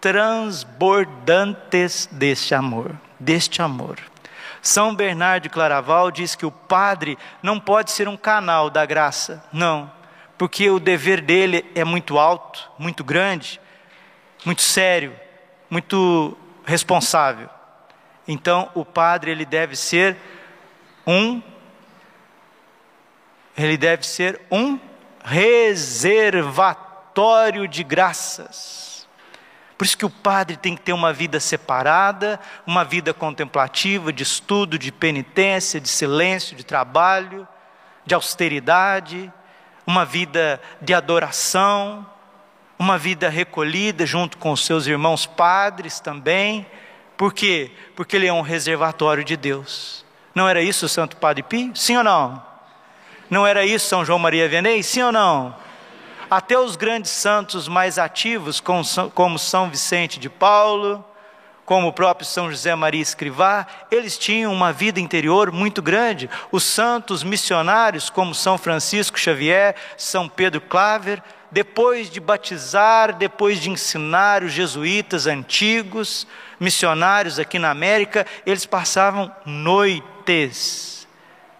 transbordantes 0.00 2.08
deste 2.10 2.54
amor, 2.54 2.94
deste 3.18 3.62
amor. 3.62 3.98
São 4.60 4.94
Bernardo 4.94 5.44
de 5.44 5.48
Claraval 5.48 6.10
diz 6.10 6.34
que 6.34 6.44
o 6.44 6.50
padre 6.50 7.16
não 7.42 7.58
pode 7.58 7.92
ser 7.92 8.08
um 8.08 8.16
canal 8.16 8.68
da 8.68 8.84
graça, 8.84 9.42
não, 9.52 9.90
porque 10.36 10.68
o 10.68 10.78
dever 10.78 11.20
dele 11.20 11.64
é 11.74 11.84
muito 11.84 12.18
alto, 12.18 12.70
muito 12.78 13.02
grande, 13.02 13.60
muito 14.44 14.62
sério, 14.62 15.14
muito 15.72 16.36
responsável. 16.66 17.48
Então, 18.28 18.70
o 18.74 18.84
padre 18.84 19.30
ele 19.30 19.46
deve 19.46 19.74
ser 19.74 20.18
um 21.06 21.40
ele 23.56 23.78
deve 23.78 24.06
ser 24.06 24.38
um 24.50 24.78
reservatório 25.24 27.66
de 27.66 27.82
graças. 27.82 29.08
Por 29.78 29.86
isso 29.86 29.96
que 29.96 30.04
o 30.04 30.10
padre 30.10 30.58
tem 30.58 30.76
que 30.76 30.82
ter 30.82 30.92
uma 30.92 31.10
vida 31.10 31.40
separada, 31.40 32.38
uma 32.66 32.84
vida 32.84 33.14
contemplativa, 33.14 34.12
de 34.12 34.22
estudo, 34.22 34.78
de 34.78 34.92
penitência, 34.92 35.80
de 35.80 35.88
silêncio, 35.88 36.54
de 36.54 36.64
trabalho, 36.64 37.48
de 38.04 38.14
austeridade, 38.14 39.32
uma 39.86 40.04
vida 40.04 40.60
de 40.82 40.92
adoração, 40.92 42.06
uma 42.82 42.98
vida 42.98 43.28
recolhida 43.28 44.04
junto 44.04 44.36
com 44.36 44.56
seus 44.56 44.88
irmãos 44.88 45.24
padres 45.24 46.00
também, 46.00 46.66
Por 47.16 47.32
quê? 47.32 47.70
Porque 47.94 48.16
ele 48.16 48.26
é 48.26 48.32
um 48.32 48.40
reservatório 48.40 49.22
de 49.22 49.36
Deus. 49.36 50.04
Não 50.34 50.48
era 50.48 50.60
isso 50.60 50.86
o 50.86 50.88
Santo 50.88 51.16
Padre 51.16 51.44
Pio? 51.44 51.70
Sim 51.76 51.98
ou 51.98 52.02
não? 52.02 52.42
Não 53.30 53.46
era 53.46 53.64
isso 53.64 53.86
São 53.86 54.04
João 54.04 54.18
Maria 54.18 54.48
Vianney? 54.48 54.82
Sim 54.82 55.02
ou 55.02 55.12
não? 55.12 55.54
Até 56.28 56.58
os 56.58 56.74
grandes 56.74 57.12
santos 57.12 57.68
mais 57.68 57.96
ativos, 57.96 58.60
como 58.60 59.38
São 59.38 59.70
Vicente 59.70 60.18
de 60.18 60.28
Paulo, 60.28 61.04
como 61.64 61.86
o 61.86 61.92
próprio 61.92 62.26
São 62.26 62.50
José 62.50 62.74
Maria 62.74 63.00
Escrivá, 63.00 63.68
eles 63.88 64.18
tinham 64.18 64.52
uma 64.52 64.72
vida 64.72 64.98
interior 64.98 65.52
muito 65.52 65.80
grande. 65.80 66.28
Os 66.50 66.64
santos 66.64 67.22
missionários, 67.22 68.10
como 68.10 68.34
São 68.34 68.58
Francisco 68.58 69.16
Xavier, 69.16 69.76
São 69.96 70.28
Pedro 70.28 70.60
Claver, 70.60 71.22
depois 71.52 72.08
de 72.08 72.18
batizar, 72.18 73.12
depois 73.12 73.60
de 73.60 73.68
ensinar 73.68 74.42
os 74.42 74.52
jesuítas 74.52 75.26
antigos, 75.26 76.26
missionários 76.58 77.38
aqui 77.38 77.58
na 77.58 77.70
América, 77.70 78.26
eles 78.46 78.64
passavam 78.64 79.30
noites 79.44 81.06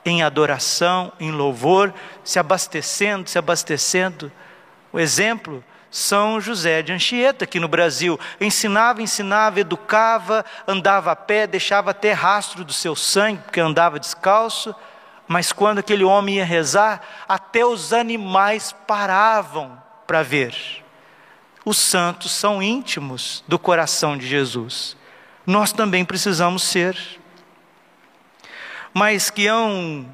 em 0.03 0.23
adoração, 0.23 1.13
em 1.21 1.31
louvor, 1.31 1.93
se 2.25 2.39
abastecendo, 2.39 3.29
se 3.29 3.39
abastecendo. 3.39 4.33
O 4.91 4.99
exemplo 4.99 5.63
são 5.91 6.41
José 6.41 6.81
de 6.81 6.91
Anchieta, 6.91 7.45
aqui 7.45 7.61
no 7.61 7.69
Brasil. 7.69 8.19
Ensinava, 8.41 9.03
ensinava, 9.03 9.61
educava, 9.61 10.43
andava 10.67 11.13
a 11.13 11.17
pé, 11.17 11.47
deixava 11.47 11.91
até 11.91 12.13
rastro 12.13 12.65
do 12.65 12.73
seu 12.73 12.97
sangue, 12.97 13.43
porque 13.43 13.61
andava 13.61 14.01
descalço. 14.01 14.75
Mas 15.33 15.53
quando 15.53 15.79
aquele 15.79 16.05
homem 16.05 16.37
ia 16.37 16.45
rezar, 16.45 17.01
até 17.27 17.65
os 17.65 17.93
animais 17.93 18.75
paravam 18.87 19.83
para 20.07 20.23
ver. 20.23 20.55
Os 21.65 21.79
santos 21.79 22.33
são 22.33 22.63
íntimos 22.63 23.43
do 23.49 23.59
coração 23.59 24.19
de 24.19 24.27
Jesus. 24.27 24.95
Nós 25.47 25.73
também 25.73 26.05
precisamos 26.05 26.63
ser. 26.63 26.99
Mas 28.93 29.31
que 29.31 29.47
hão 29.47 30.07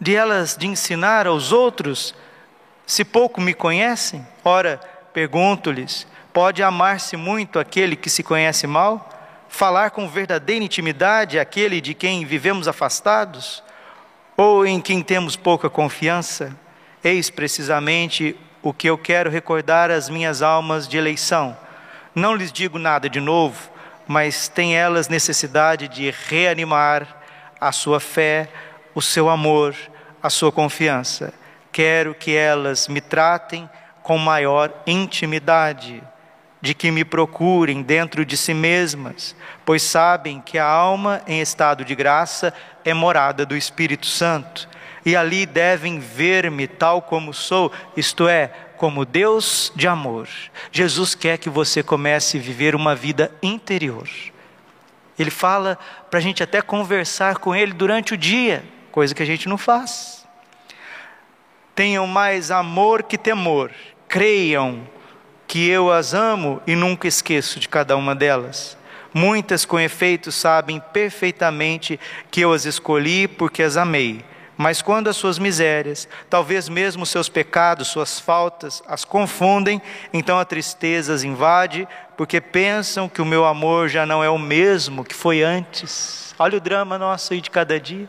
de 0.00 0.14
elas 0.14 0.56
de 0.56 0.68
ensinar 0.68 1.26
aos 1.26 1.50
outros, 1.50 2.14
se 2.86 3.04
pouco 3.04 3.40
me 3.40 3.54
conhecem? 3.54 4.24
Ora, 4.44 4.80
Pergunto-lhes: 5.12 6.06
pode 6.32 6.62
amar-se 6.62 7.16
muito 7.16 7.58
aquele 7.58 7.96
que 7.96 8.08
se 8.08 8.22
conhece 8.22 8.66
mal? 8.68 9.08
Falar 9.48 9.90
com 9.90 10.08
verdadeira 10.08 10.64
intimidade 10.64 11.40
aquele 11.40 11.80
de 11.80 11.92
quem 11.92 12.24
vivemos 12.24 12.68
afastados? 12.68 13.63
Ou 14.36 14.66
em 14.66 14.80
quem 14.80 15.00
temos 15.00 15.36
pouca 15.36 15.70
confiança? 15.70 16.56
Eis 17.02 17.30
precisamente 17.30 18.36
o 18.62 18.72
que 18.72 18.88
eu 18.88 18.98
quero 18.98 19.30
recordar 19.30 19.90
às 19.90 20.08
minhas 20.08 20.42
almas 20.42 20.88
de 20.88 20.96
eleição. 20.96 21.56
Não 22.14 22.34
lhes 22.34 22.50
digo 22.50 22.78
nada 22.78 23.08
de 23.08 23.20
novo, 23.20 23.70
mas 24.08 24.48
têm 24.48 24.76
elas 24.76 25.08
necessidade 25.08 25.86
de 25.86 26.12
reanimar 26.28 27.06
a 27.60 27.70
sua 27.70 28.00
fé, 28.00 28.48
o 28.94 29.00
seu 29.00 29.28
amor, 29.28 29.76
a 30.22 30.28
sua 30.28 30.50
confiança. 30.50 31.32
Quero 31.70 32.14
que 32.14 32.34
elas 32.34 32.88
me 32.88 33.00
tratem 33.00 33.68
com 34.02 34.18
maior 34.18 34.72
intimidade, 34.86 36.02
de 36.60 36.74
que 36.74 36.90
me 36.90 37.04
procurem 37.04 37.82
dentro 37.82 38.24
de 38.24 38.36
si 38.36 38.54
mesmas, 38.54 39.36
pois 39.64 39.82
sabem 39.82 40.40
que 40.40 40.58
a 40.58 40.64
alma 40.64 41.20
em 41.26 41.40
estado 41.40 41.84
de 41.84 41.94
graça 41.94 42.54
é 42.84 42.92
morada 42.92 43.46
do 43.46 43.56
Espírito 43.56 44.06
Santo, 44.06 44.68
e 45.04 45.14
ali 45.14 45.44
devem 45.44 45.98
ver-me 45.98 46.66
tal 46.66 47.02
como 47.02 47.34
sou, 47.34 47.70
isto 47.96 48.26
é, 48.28 48.48
como 48.76 49.04
Deus 49.04 49.72
de 49.74 49.86
amor. 49.86 50.28
Jesus 50.72 51.14
quer 51.14 51.38
que 51.38 51.50
você 51.50 51.82
comece 51.82 52.38
a 52.38 52.40
viver 52.40 52.74
uma 52.74 52.94
vida 52.94 53.32
interior. 53.42 54.08
Ele 55.18 55.30
fala 55.30 55.78
para 56.10 56.18
a 56.18 56.22
gente 56.22 56.42
até 56.42 56.60
conversar 56.60 57.38
com 57.38 57.54
Ele 57.54 57.72
durante 57.72 58.14
o 58.14 58.16
dia, 58.16 58.64
coisa 58.90 59.14
que 59.14 59.22
a 59.22 59.26
gente 59.26 59.48
não 59.48 59.58
faz. 59.58 60.26
Tenham 61.74 62.06
mais 62.06 62.50
amor 62.50 63.02
que 63.02 63.18
temor, 63.18 63.70
creiam 64.08 64.86
que 65.46 65.68
eu 65.68 65.92
as 65.92 66.14
amo 66.14 66.62
e 66.66 66.74
nunca 66.74 67.06
esqueço 67.06 67.60
de 67.60 67.68
cada 67.68 67.96
uma 67.96 68.14
delas. 68.14 68.76
Muitas, 69.14 69.64
com 69.64 69.78
efeito, 69.78 70.32
sabem 70.32 70.82
perfeitamente 70.92 72.00
que 72.32 72.40
eu 72.40 72.52
as 72.52 72.64
escolhi 72.64 73.28
porque 73.28 73.62
as 73.62 73.76
amei. 73.76 74.24
Mas 74.56 74.82
quando 74.82 75.08
as 75.08 75.16
suas 75.16 75.38
misérias, 75.38 76.08
talvez 76.28 76.68
mesmo 76.68 77.06
seus 77.06 77.28
pecados, 77.28 77.88
suas 77.88 78.18
faltas, 78.18 78.82
as 78.86 79.04
confundem, 79.04 79.80
então 80.12 80.38
a 80.38 80.44
tristeza 80.44 81.14
as 81.14 81.22
invade, 81.22 81.88
porque 82.16 82.40
pensam 82.40 83.08
que 83.08 83.22
o 83.22 83.24
meu 83.24 83.44
amor 83.44 83.88
já 83.88 84.04
não 84.04 84.22
é 84.22 84.28
o 84.28 84.38
mesmo 84.38 85.04
que 85.04 85.14
foi 85.14 85.42
antes. 85.42 86.34
Olha 86.38 86.58
o 86.58 86.60
drama 86.60 86.98
nosso 86.98 87.32
aí 87.32 87.40
de 87.40 87.50
cada 87.50 87.78
dia. 87.78 88.08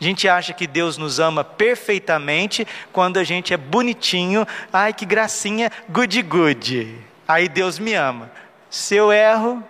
A 0.00 0.04
gente 0.04 0.26
acha 0.26 0.54
que 0.54 0.66
Deus 0.66 0.96
nos 0.96 1.20
ama 1.20 1.44
perfeitamente 1.44 2.66
quando 2.90 3.18
a 3.18 3.24
gente 3.24 3.52
é 3.52 3.56
bonitinho, 3.58 4.46
ai 4.72 4.94
que 4.94 5.04
gracinha, 5.04 5.70
good 5.90 6.22
good. 6.22 6.98
Aí 7.28 7.48
Deus 7.48 7.78
me 7.78 7.92
ama. 7.92 8.30
Se 8.70 8.96
eu 8.96 9.12
erro, 9.12 9.62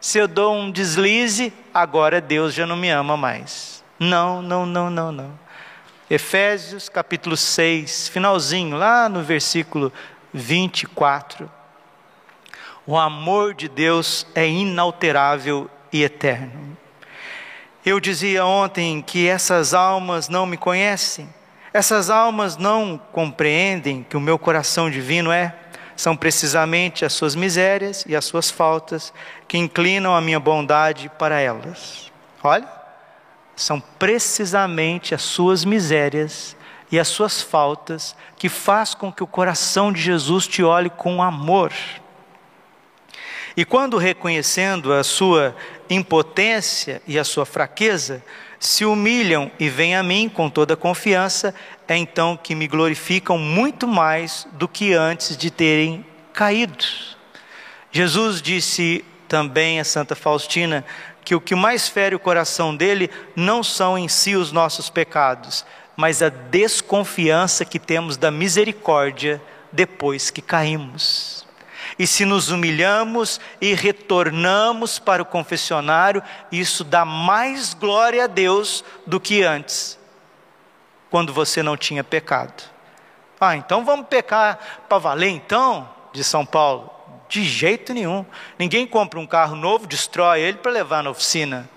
se 0.00 0.18
eu 0.18 0.26
dou 0.26 0.54
um 0.54 0.70
deslize, 0.70 1.52
agora 1.74 2.20
Deus 2.20 2.54
já 2.54 2.66
não 2.66 2.76
me 2.76 2.88
ama 2.88 3.16
mais. 3.16 3.84
Não, 3.98 4.40
não, 4.40 4.64
não, 4.64 4.88
não, 4.88 5.12
não. 5.12 5.38
Efésios 6.08 6.88
capítulo 6.88 7.36
6, 7.36 8.08
finalzinho, 8.08 8.76
lá 8.76 9.08
no 9.08 9.22
versículo 9.22 9.92
24. 10.32 11.50
O 12.86 12.96
amor 12.96 13.54
de 13.54 13.68
Deus 13.68 14.26
é 14.34 14.48
inalterável 14.48 15.70
e 15.92 16.02
eterno. 16.02 16.76
Eu 17.84 18.00
dizia 18.00 18.44
ontem 18.44 19.02
que 19.02 19.28
essas 19.28 19.74
almas 19.74 20.28
não 20.28 20.46
me 20.46 20.56
conhecem, 20.56 21.28
essas 21.72 22.10
almas 22.10 22.56
não 22.56 23.00
compreendem 23.12 24.04
que 24.08 24.16
o 24.16 24.20
meu 24.20 24.38
coração 24.38 24.90
divino 24.90 25.30
é, 25.30 25.54
são 25.94 26.16
precisamente 26.16 27.04
as 27.04 27.12
suas 27.12 27.34
misérias 27.34 28.04
e 28.08 28.16
as 28.16 28.24
suas 28.24 28.50
faltas 28.50 29.12
que 29.50 29.58
inclinam 29.58 30.14
a 30.14 30.20
minha 30.20 30.38
bondade 30.38 31.10
para 31.18 31.40
elas. 31.40 32.12
Olha, 32.40 32.68
são 33.56 33.80
precisamente 33.80 35.12
as 35.12 35.22
suas 35.22 35.64
misérias 35.64 36.56
e 36.88 37.00
as 37.00 37.08
suas 37.08 37.42
faltas 37.42 38.14
que 38.36 38.48
faz 38.48 38.94
com 38.94 39.10
que 39.10 39.24
o 39.24 39.26
coração 39.26 39.92
de 39.92 40.00
Jesus 40.00 40.46
te 40.46 40.62
olhe 40.62 40.88
com 40.88 41.20
amor. 41.20 41.72
E 43.56 43.64
quando 43.64 43.98
reconhecendo 43.98 44.92
a 44.92 45.02
sua 45.02 45.56
impotência 45.90 47.02
e 47.04 47.18
a 47.18 47.24
sua 47.24 47.44
fraqueza, 47.44 48.22
se 48.60 48.84
humilham 48.84 49.50
e 49.58 49.68
vêm 49.68 49.96
a 49.96 50.02
mim 50.04 50.28
com 50.28 50.48
toda 50.48 50.76
confiança, 50.76 51.52
é 51.88 51.96
então 51.96 52.36
que 52.36 52.54
me 52.54 52.68
glorificam 52.68 53.36
muito 53.36 53.88
mais 53.88 54.46
do 54.52 54.68
que 54.68 54.92
antes 54.92 55.36
de 55.36 55.50
terem 55.50 56.06
caído. 56.32 56.84
Jesus 57.90 58.40
disse 58.40 59.04
também 59.30 59.78
a 59.78 59.84
Santa 59.84 60.16
Faustina 60.16 60.84
que 61.24 61.36
o 61.36 61.40
que 61.40 61.54
mais 61.54 61.88
fere 61.88 62.16
o 62.16 62.18
coração 62.18 62.74
dele 62.74 63.08
não 63.36 63.62
são 63.62 63.96
em 63.96 64.08
si 64.08 64.34
os 64.34 64.50
nossos 64.50 64.90
pecados, 64.90 65.64
mas 65.96 66.20
a 66.20 66.28
desconfiança 66.28 67.64
que 67.64 67.78
temos 67.78 68.16
da 68.16 68.28
misericórdia 68.32 69.40
depois 69.70 70.30
que 70.30 70.42
caímos. 70.42 71.46
E 71.96 72.08
se 72.08 72.24
nos 72.24 72.48
humilhamos 72.48 73.40
e 73.60 73.72
retornamos 73.72 74.98
para 74.98 75.22
o 75.22 75.26
confessionário, 75.26 76.22
isso 76.50 76.82
dá 76.82 77.04
mais 77.04 77.72
glória 77.72 78.24
a 78.24 78.26
Deus 78.26 78.82
do 79.06 79.20
que 79.20 79.44
antes, 79.44 79.96
quando 81.08 81.32
você 81.32 81.62
não 81.62 81.76
tinha 81.76 82.02
pecado. 82.02 82.64
Ah, 83.40 83.54
então 83.54 83.84
vamos 83.84 84.08
pecar 84.08 84.58
para 84.88 84.98
valer 84.98 85.28
então? 85.28 85.88
De 86.12 86.24
São 86.24 86.44
Paulo. 86.44 86.99
De 87.30 87.44
jeito 87.44 87.94
nenhum. 87.94 88.26
Ninguém 88.58 88.84
compra 88.84 89.20
um 89.20 89.26
carro 89.26 89.54
novo, 89.54 89.86
destrói 89.86 90.40
ele 90.40 90.58
para 90.58 90.72
levar 90.72 91.04
na 91.04 91.10
oficina. 91.10 91.70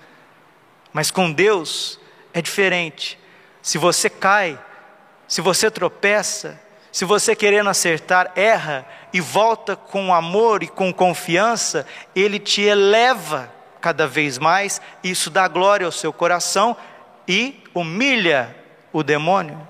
Mas 0.92 1.12
com 1.12 1.32
Deus 1.32 2.00
é 2.32 2.42
diferente. 2.42 3.16
Se 3.62 3.78
você 3.78 4.10
cai, 4.10 4.58
se 5.28 5.40
você 5.40 5.70
tropeça, 5.70 6.60
se 6.90 7.04
você 7.04 7.36
querendo 7.36 7.70
acertar, 7.70 8.32
erra 8.34 8.84
e 9.12 9.20
volta 9.20 9.76
com 9.76 10.12
amor 10.12 10.64
e 10.64 10.66
com 10.66 10.92
confiança, 10.92 11.86
ele 12.16 12.40
te 12.40 12.60
eleva 12.62 13.48
cada 13.80 14.08
vez 14.08 14.38
mais, 14.38 14.82
isso 15.04 15.30
dá 15.30 15.46
glória 15.46 15.86
ao 15.86 15.92
seu 15.92 16.12
coração 16.12 16.76
e 17.28 17.62
humilha 17.72 18.56
o 18.92 19.04
demônio. 19.04 19.68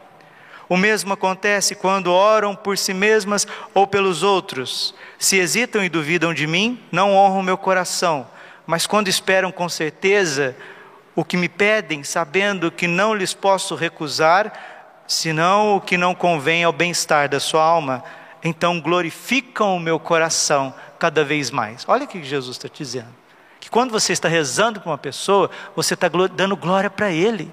O 0.69 0.77
mesmo 0.77 1.13
acontece 1.13 1.75
quando 1.75 2.13
oram 2.13 2.55
por 2.55 2.79
si 2.79 2.95
mesmas 2.95 3.47
ou 3.73 3.87
pelos 3.87 4.23
outros. 4.23 4.95
Se 5.19 5.37
hesitam 5.39 5.85
e 5.85 5.89
duvidam 5.89 6.33
de 6.33 6.47
mim, 6.47 6.83
não 6.91 7.15
honram 7.15 7.43
meu 7.43 7.59
coração, 7.59 8.27
mas 8.67 8.87
quando 8.87 9.09
esperam 9.09 9.53
com 9.53 9.69
certeza 9.69 10.57
o 11.15 11.25
que 11.25 11.37
me 11.37 11.49
pedem, 11.49 12.03
sabendo 12.03 12.71
que 12.71 12.87
não 12.87 13.15
lhes 13.15 13.35
posso 13.35 13.75
recusar, 13.75 14.53
senão 15.07 15.77
o 15.77 15.81
que 15.81 15.97
não 15.97 16.15
convém 16.15 16.65
ao 16.65 16.73
bem-estar 16.73 17.29
da 17.29 17.39
sua 17.39 17.63
alma, 17.63 18.03
então 18.43 18.81
glorificam 18.81 19.77
o 19.77 19.81
meu 19.81 19.99
coração 19.99 20.75
cada 20.99 21.25
vez 21.25 21.51
mais. 21.51 21.85
Olha 21.87 22.05
o 22.05 22.09
que 22.09 22.23
Jesus 22.23 22.57
está 22.57 22.69
dizendo. 22.73 23.15
Que 23.61 23.71
quando 23.71 23.91
você 23.91 24.13
está 24.13 24.29
rezando 24.29 24.81
para 24.81 24.91
uma 24.91 24.99
pessoa, 24.99 25.51
você 25.75 25.95
está 25.95 26.09
dando 26.09 26.57
glória 26.57 26.91
para 26.91 27.11
Ele. 27.11 27.53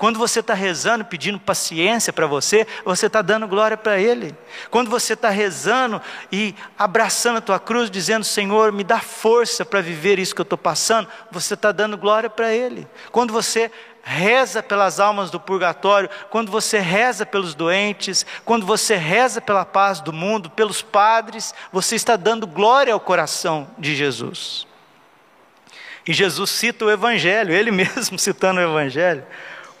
Quando 0.00 0.18
você 0.18 0.40
está 0.40 0.54
rezando, 0.54 1.04
pedindo 1.04 1.38
paciência 1.38 2.10
para 2.10 2.26
você, 2.26 2.66
você 2.86 3.04
está 3.04 3.20
dando 3.20 3.46
glória 3.46 3.76
para 3.76 4.00
Ele. 4.00 4.34
Quando 4.70 4.88
você 4.88 5.12
está 5.12 5.28
rezando 5.28 6.00
e 6.32 6.54
abraçando 6.78 7.36
a 7.36 7.42
tua 7.42 7.60
cruz, 7.60 7.90
dizendo, 7.90 8.24
Senhor, 8.24 8.72
me 8.72 8.82
dá 8.82 8.98
força 8.98 9.62
para 9.62 9.82
viver 9.82 10.18
isso 10.18 10.34
que 10.34 10.40
eu 10.40 10.44
estou 10.44 10.56
passando, 10.56 11.06
você 11.30 11.52
está 11.52 11.70
dando 11.70 11.98
glória 11.98 12.30
para 12.30 12.50
Ele. 12.50 12.88
Quando 13.12 13.30
você 13.30 13.70
reza 14.02 14.62
pelas 14.62 14.98
almas 14.98 15.30
do 15.30 15.38
purgatório, 15.38 16.08
quando 16.30 16.50
você 16.50 16.78
reza 16.78 17.26
pelos 17.26 17.54
doentes, 17.54 18.24
quando 18.42 18.64
você 18.64 18.96
reza 18.96 19.38
pela 19.38 19.66
paz 19.66 20.00
do 20.00 20.14
mundo, 20.14 20.48
pelos 20.48 20.80
padres, 20.80 21.52
você 21.70 21.94
está 21.94 22.16
dando 22.16 22.46
glória 22.46 22.94
ao 22.94 23.00
coração 23.00 23.68
de 23.76 23.94
Jesus. 23.94 24.66
E 26.06 26.14
Jesus 26.14 26.48
cita 26.48 26.86
o 26.86 26.90
Evangelho, 26.90 27.52
ele 27.52 27.68
mesmo 27.70 28.18
citando 28.18 28.60
o 28.60 28.64
Evangelho. 28.64 29.26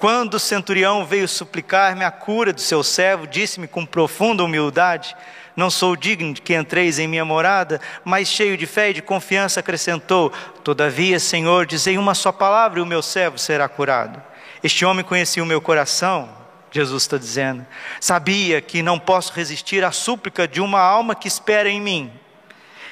Quando 0.00 0.34
o 0.34 0.40
centurião 0.40 1.04
veio 1.04 1.28
suplicar-me 1.28 2.06
a 2.06 2.10
cura 2.10 2.54
do 2.54 2.60
seu 2.62 2.82
servo, 2.82 3.26
disse-me 3.26 3.68
com 3.68 3.84
profunda 3.84 4.42
humildade: 4.42 5.14
Não 5.54 5.68
sou 5.68 5.94
digno 5.94 6.32
de 6.32 6.40
que 6.40 6.54
entreis 6.54 6.98
em 6.98 7.06
minha 7.06 7.22
morada, 7.22 7.78
mas 8.02 8.26
cheio 8.26 8.56
de 8.56 8.64
fé 8.66 8.88
e 8.88 8.94
de 8.94 9.02
confiança 9.02 9.60
acrescentou: 9.60 10.32
Todavia, 10.64 11.20
Senhor, 11.20 11.66
dizei 11.66 11.98
uma 11.98 12.14
só 12.14 12.32
palavra 12.32 12.78
e 12.78 12.82
o 12.82 12.86
meu 12.86 13.02
servo 13.02 13.36
será 13.36 13.68
curado. 13.68 14.22
Este 14.64 14.86
homem 14.86 15.04
conhecia 15.04 15.42
o 15.42 15.46
meu 15.46 15.60
coração, 15.60 16.30
Jesus 16.70 17.02
está 17.02 17.18
dizendo. 17.18 17.66
Sabia 18.00 18.62
que 18.62 18.82
não 18.82 18.98
posso 18.98 19.34
resistir 19.34 19.84
à 19.84 19.92
súplica 19.92 20.48
de 20.48 20.62
uma 20.62 20.80
alma 20.80 21.14
que 21.14 21.28
espera 21.28 21.68
em 21.68 21.78
mim. 21.78 22.10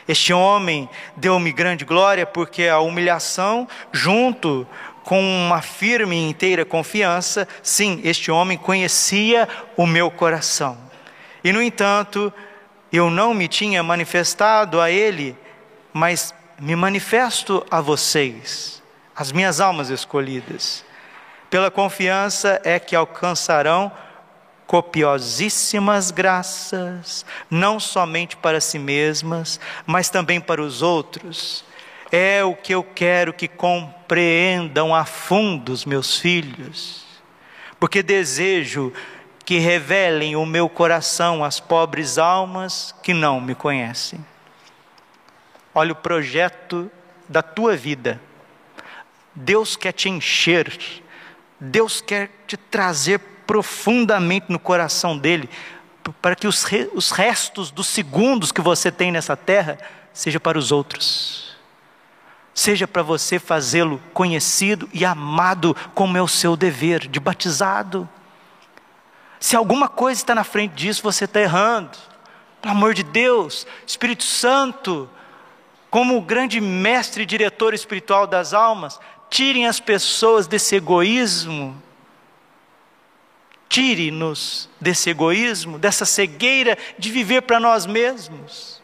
Este 0.08 0.32
homem 0.32 0.88
deu-me 1.14 1.52
grande 1.52 1.84
glória, 1.84 2.24
porque 2.24 2.66
a 2.66 2.80
humilhação, 2.80 3.68
junto 3.92 4.66
com 5.08 5.22
uma 5.22 5.62
firme 5.62 6.14
e 6.16 6.28
inteira 6.28 6.66
confiança, 6.66 7.48
sim, 7.62 7.98
este 8.04 8.30
homem 8.30 8.58
conhecia 8.58 9.48
o 9.74 9.86
meu 9.86 10.10
coração. 10.10 10.76
E, 11.42 11.50
no 11.50 11.62
entanto, 11.62 12.30
eu 12.92 13.08
não 13.08 13.32
me 13.32 13.48
tinha 13.48 13.82
manifestado 13.82 14.78
a 14.78 14.90
ele, 14.90 15.34
mas 15.94 16.34
me 16.60 16.76
manifesto 16.76 17.64
a 17.70 17.80
vocês, 17.80 18.82
as 19.16 19.32
minhas 19.32 19.62
almas 19.62 19.88
escolhidas. 19.88 20.84
Pela 21.48 21.70
confiança 21.70 22.60
é 22.62 22.78
que 22.78 22.94
alcançarão 22.94 23.90
copiosíssimas 24.66 26.10
graças, 26.10 27.24
não 27.50 27.80
somente 27.80 28.36
para 28.36 28.60
si 28.60 28.78
mesmas, 28.78 29.58
mas 29.86 30.10
também 30.10 30.38
para 30.38 30.60
os 30.60 30.82
outros 30.82 31.64
é 32.10 32.42
o 32.42 32.54
que 32.54 32.74
eu 32.74 32.82
quero 32.82 33.32
que 33.32 33.46
compreendam 33.46 34.94
a 34.94 35.04
fundo 35.04 35.72
os 35.72 35.84
meus 35.84 36.18
filhos, 36.18 37.04
porque 37.78 38.02
desejo 38.02 38.92
que 39.44 39.58
revelem 39.58 40.36
o 40.36 40.44
meu 40.44 40.68
coração 40.68 41.44
às 41.44 41.60
pobres 41.60 42.18
almas 42.18 42.94
que 43.02 43.14
não 43.14 43.40
me 43.40 43.54
conhecem. 43.54 44.24
Olha 45.74 45.92
o 45.92 45.96
projeto 45.96 46.90
da 47.28 47.42
tua 47.42 47.76
vida. 47.76 48.20
Deus 49.34 49.76
quer 49.76 49.92
te 49.92 50.08
encher, 50.08 50.76
Deus 51.60 52.00
quer 52.00 52.30
te 52.46 52.56
trazer 52.56 53.20
profundamente 53.46 54.46
no 54.48 54.58
coração 54.58 55.16
dele, 55.16 55.48
para 56.20 56.34
que 56.34 56.46
os, 56.46 56.66
os 56.92 57.10
restos 57.10 57.70
dos 57.70 57.86
segundos 57.86 58.50
que 58.50 58.60
você 58.60 58.90
tem 58.90 59.12
nessa 59.12 59.36
terra 59.36 59.78
seja 60.12 60.40
para 60.40 60.58
os 60.58 60.72
outros 60.72 61.47
seja 62.58 62.88
para 62.88 63.04
você 63.04 63.38
fazê-lo 63.38 64.02
conhecido 64.12 64.90
e 64.92 65.04
amado, 65.04 65.76
como 65.94 66.16
é 66.16 66.22
o 66.22 66.26
seu 66.26 66.56
dever 66.56 67.06
de 67.06 67.20
batizado. 67.20 68.08
Se 69.38 69.54
alguma 69.54 69.88
coisa 69.88 70.20
está 70.20 70.34
na 70.34 70.42
frente 70.42 70.72
disso, 70.74 71.00
você 71.00 71.24
está 71.24 71.40
errando. 71.40 71.96
Pelo 72.60 72.74
amor 72.74 72.94
de 72.94 73.04
Deus, 73.04 73.64
Espírito 73.86 74.24
Santo, 74.24 75.08
como 75.88 76.16
o 76.16 76.20
grande 76.20 76.60
mestre 76.60 77.22
e 77.22 77.26
diretor 77.26 77.74
espiritual 77.74 78.26
das 78.26 78.52
almas, 78.52 78.98
tirem 79.30 79.68
as 79.68 79.78
pessoas 79.78 80.48
desse 80.48 80.74
egoísmo, 80.74 81.80
tire-nos 83.68 84.68
desse 84.80 85.10
egoísmo, 85.10 85.78
dessa 85.78 86.04
cegueira 86.04 86.76
de 86.98 87.08
viver 87.08 87.42
para 87.42 87.60
nós 87.60 87.86
mesmos 87.86 88.77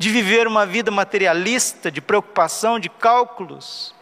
de 0.00 0.08
viver 0.08 0.46
uma 0.46 0.64
vida 0.64 0.90
materialista, 0.90 1.90
de 1.90 2.00
preocupação, 2.00 2.80
de 2.80 2.88
cálculos, 2.88 3.94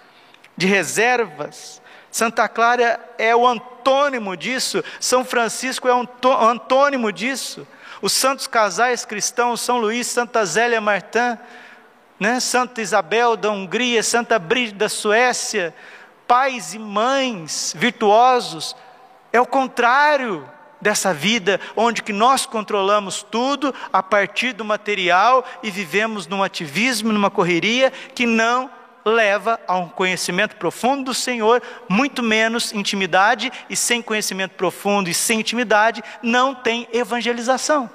de 0.57 0.65
reservas. 0.65 1.83
Santa 2.09 2.49
Clara 2.49 3.01
é 3.19 3.35
o 3.35 3.45
antônimo 3.45 4.37
disso, 4.37 4.85
São 5.01 5.25
Francisco 5.25 5.89
é 5.89 5.93
o 5.93 6.09
antônimo 6.41 7.11
disso. 7.11 7.67
Os 8.01 8.13
santos 8.13 8.47
casais 8.47 9.05
cristãos, 9.05 9.61
São 9.61 9.79
Luís, 9.79 10.07
Santa 10.07 10.47
Zélia 10.47 10.81
Martã, 10.81 11.37
né? 12.21 12.39
Santa 12.39 12.81
Isabel 12.81 13.37
da 13.37 13.51
Hungria, 13.51 14.01
Santa 14.01 14.39
Brígida 14.39 14.79
da 14.79 14.89
Suécia, 14.89 15.75
pais 16.29 16.75
e 16.75 16.79
mães 16.79 17.75
virtuosos, 17.77 18.77
é 19.33 19.41
o 19.41 19.47
contrário 19.47 20.49
dessa 20.81 21.13
vida 21.13 21.61
onde 21.77 22.03
que 22.03 22.13
nós 22.13 22.47
controlamos 22.47 23.23
tudo 23.23 23.75
a 23.93 24.03
partir 24.03 24.53
do 24.53 24.65
material 24.65 25.45
e 25.63 25.71
vivemos 25.71 26.27
num 26.27 26.43
ativismo, 26.43 27.13
numa 27.13 27.31
correria 27.31 27.93
que 28.15 28.27
não 28.27 28.71
leva 29.05 29.59
a 29.67 29.77
um 29.77 29.89
conhecimento 29.89 30.57
profundo 30.57 31.05
do 31.05 31.15
Senhor, 31.15 31.63
muito 31.89 32.23
menos 32.23 32.73
intimidade, 32.73 33.51
e 33.69 33.77
sem 33.77 34.03
conhecimento 34.03 34.53
profundo 34.53 35.09
e 35.09 35.15
sem 35.15 35.41
intimidade 35.41 36.03
não 36.23 36.55
tem 36.55 36.89
evangelização. 36.93 37.91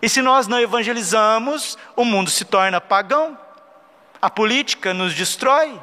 E 0.00 0.08
se 0.08 0.20
nós 0.22 0.46
não 0.46 0.60
evangelizamos, 0.60 1.78
o 1.96 2.04
mundo 2.04 2.30
se 2.30 2.44
torna 2.44 2.80
pagão, 2.80 3.38
a 4.20 4.30
política 4.30 4.94
nos 4.94 5.14
destrói, 5.14 5.80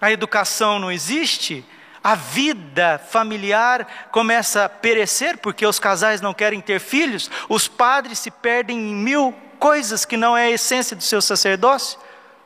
a 0.00 0.10
educação 0.10 0.78
não 0.78 0.90
existe, 0.90 1.64
a 2.02 2.14
vida 2.14 2.98
familiar 3.10 3.86
começa 4.10 4.64
a 4.64 4.68
perecer 4.68 5.38
porque 5.38 5.66
os 5.66 5.78
casais 5.78 6.20
não 6.20 6.32
querem 6.32 6.60
ter 6.60 6.80
filhos, 6.80 7.30
os 7.48 7.68
padres 7.68 8.18
se 8.18 8.30
perdem 8.30 8.78
em 8.78 8.94
mil 8.94 9.34
coisas 9.58 10.06
que 10.06 10.16
não 10.16 10.36
é 10.36 10.46
a 10.46 10.50
essência 10.50 10.96
do 10.96 11.02
seu 11.02 11.20
sacerdócio. 11.20 11.98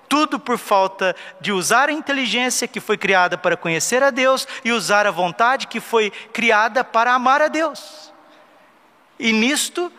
Tudo 0.08 0.38
por 0.38 0.58
falta 0.58 1.16
de 1.40 1.50
usar 1.52 1.88
a 1.88 1.92
inteligência 1.92 2.68
que 2.68 2.80
foi 2.80 2.98
criada 2.98 3.38
para 3.38 3.56
conhecer 3.56 4.02
a 4.02 4.10
Deus 4.10 4.46
e 4.64 4.72
usar 4.72 5.06
a 5.06 5.10
vontade 5.10 5.66
que 5.66 5.80
foi 5.80 6.10
criada 6.32 6.84
para 6.84 7.14
amar 7.14 7.40
a 7.40 7.48
Deus. 7.48 8.12
E 9.18 9.32
nisto 9.32 9.90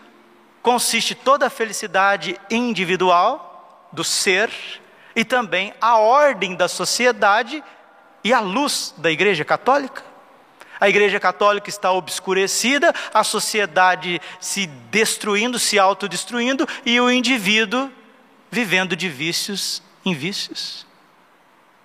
consiste 0.62 1.16
toda 1.16 1.48
a 1.48 1.50
felicidade 1.50 2.40
individual 2.52 3.88
do 3.92 4.04
ser 4.04 4.52
e 5.16 5.24
também 5.24 5.74
a 5.80 5.98
ordem 5.98 6.56
da 6.56 6.68
sociedade 6.68 7.64
e 8.26 8.34
a 8.34 8.40
luz 8.40 8.92
da 8.98 9.12
Igreja 9.12 9.46
Católica? 9.46 10.04
A 10.82 10.90
Igreja 10.90 11.20
Católica 11.20 11.70
está 11.70 11.92
obscurecida, 11.92 12.92
a 13.14 13.24
sociedade 13.24 14.20
se 14.40 14.66
destruindo, 14.66 15.60
se 15.60 15.78
autodestruindo 15.78 16.68
e 16.84 17.00
o 17.00 17.10
indivíduo 17.10 17.90
vivendo 18.50 18.96
de 18.96 19.08
vícios 19.08 19.82
em 20.04 20.14
vícios. 20.16 20.88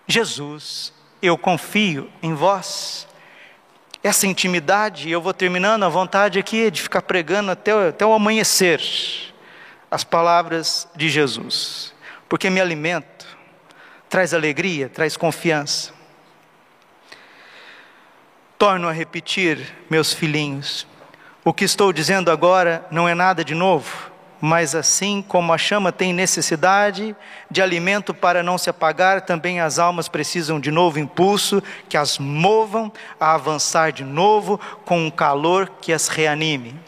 Jesus, 0.08 0.94
eu 1.20 1.36
confio 1.36 2.10
em 2.22 2.34
vós. 2.34 3.06
Essa 4.02 4.26
intimidade, 4.26 5.10
eu 5.10 5.20
vou 5.20 5.34
terminando, 5.34 5.84
a 5.84 5.88
vontade 5.90 6.38
aqui 6.38 6.66
é 6.66 6.70
de 6.70 6.80
ficar 6.80 7.02
pregando 7.02 7.50
até, 7.50 7.88
até 7.88 8.04
o 8.04 8.14
amanhecer 8.14 8.80
as 9.90 10.04
palavras 10.04 10.88
de 10.96 11.10
Jesus, 11.10 11.92
porque 12.28 12.48
me 12.48 12.60
alimento, 12.60 13.26
traz 14.08 14.32
alegria, 14.32 14.88
traz 14.88 15.18
confiança. 15.18 15.99
Torno 18.60 18.88
a 18.88 18.92
repetir, 18.92 19.74
meus 19.88 20.12
filhinhos, 20.12 20.86
o 21.42 21.50
que 21.50 21.64
estou 21.64 21.94
dizendo 21.94 22.30
agora 22.30 22.86
não 22.90 23.08
é 23.08 23.14
nada 23.14 23.42
de 23.42 23.54
novo, 23.54 24.10
mas 24.38 24.74
assim 24.74 25.24
como 25.26 25.50
a 25.50 25.56
chama 25.56 25.90
tem 25.90 26.12
necessidade 26.12 27.16
de 27.50 27.62
alimento 27.62 28.12
para 28.12 28.42
não 28.42 28.58
se 28.58 28.68
apagar, 28.68 29.22
também 29.22 29.62
as 29.62 29.78
almas 29.78 30.08
precisam 30.08 30.60
de 30.60 30.70
novo 30.70 30.98
impulso 30.98 31.62
que 31.88 31.96
as 31.96 32.18
movam 32.18 32.92
a 33.18 33.32
avançar 33.32 33.92
de 33.92 34.04
novo 34.04 34.60
com 34.84 35.06
um 35.06 35.10
calor 35.10 35.72
que 35.80 35.90
as 35.90 36.08
reanime. 36.08 36.78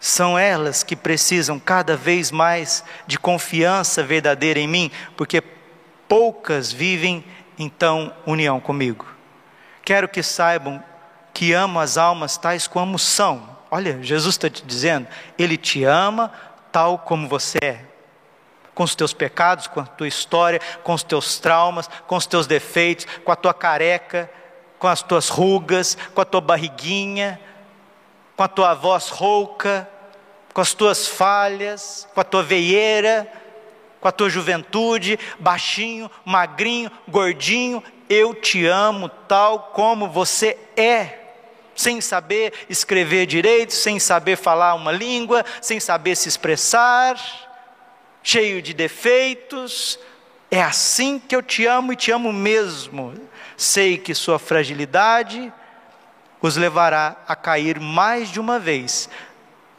São 0.00 0.36
elas 0.36 0.82
que 0.82 0.96
precisam 0.96 1.60
cada 1.60 1.96
vez 1.96 2.32
mais 2.32 2.82
de 3.06 3.16
confiança 3.16 4.02
verdadeira 4.02 4.58
em 4.58 4.66
mim, 4.66 4.90
porque 5.16 5.40
poucas 6.08 6.72
vivem 6.72 7.24
então 7.56 8.12
união 8.26 8.58
comigo. 8.58 9.17
Quero 9.88 10.06
que 10.06 10.22
saibam 10.22 10.84
que 11.32 11.54
amo 11.54 11.80
as 11.80 11.96
almas 11.96 12.36
tais 12.36 12.66
como 12.66 12.98
são. 12.98 13.56
Olha, 13.70 14.02
Jesus 14.02 14.34
está 14.34 14.50
te 14.50 14.62
dizendo, 14.62 15.08
Ele 15.38 15.56
te 15.56 15.82
ama 15.82 16.30
tal 16.70 16.98
como 16.98 17.26
você 17.26 17.56
é. 17.62 17.80
com 18.74 18.82
os 18.82 18.94
teus 18.94 19.14
pecados, 19.14 19.66
com 19.66 19.80
a 19.80 19.86
tua 19.86 20.06
história, 20.06 20.60
com 20.84 20.92
os 20.92 21.02
teus 21.02 21.38
traumas, 21.38 21.88
com 22.06 22.16
os 22.16 22.26
teus 22.26 22.46
defeitos, 22.46 23.06
com 23.24 23.32
a 23.32 23.36
tua 23.36 23.54
careca, 23.54 24.30
com 24.78 24.86
as 24.86 25.00
tuas 25.00 25.30
rugas, 25.30 25.96
com 26.14 26.20
a 26.20 26.24
tua 26.26 26.42
barriguinha, 26.42 27.40
com 28.36 28.42
a 28.42 28.48
tua 28.48 28.74
voz 28.74 29.08
rouca, 29.08 29.88
com 30.52 30.60
as 30.60 30.74
tuas 30.74 31.08
falhas, 31.08 32.06
com 32.12 32.20
a 32.20 32.24
tua 32.24 32.42
veieira, 32.42 33.26
com 34.02 34.06
a 34.06 34.12
tua 34.12 34.28
juventude, 34.28 35.18
baixinho, 35.40 36.10
magrinho, 36.26 36.90
gordinho, 37.08 37.82
eu 38.08 38.34
te 38.34 38.66
amo 38.66 39.08
tal 39.08 39.70
como 39.74 40.08
você 40.08 40.56
é 40.76 41.18
sem 41.74 42.00
saber 42.00 42.52
escrever 42.68 43.24
direito, 43.24 43.72
sem 43.72 44.00
saber 44.00 44.36
falar 44.36 44.74
uma 44.74 44.90
língua, 44.90 45.44
sem 45.62 45.78
saber 45.78 46.16
se 46.16 46.28
expressar, 46.28 47.16
cheio 48.20 48.60
de 48.60 48.74
defeitos. 48.74 49.96
É 50.50 50.60
assim 50.60 51.20
que 51.20 51.36
eu 51.36 51.42
te 51.42 51.66
amo 51.66 51.92
e 51.92 51.96
te 51.96 52.10
amo 52.10 52.32
mesmo. 52.32 53.14
Sei 53.56 53.96
que 53.96 54.12
sua 54.12 54.40
fragilidade 54.40 55.52
os 56.42 56.56
levará 56.56 57.16
a 57.28 57.36
cair 57.36 57.78
mais 57.78 58.28
de 58.28 58.40
uma 58.40 58.58
vez. 58.58 59.08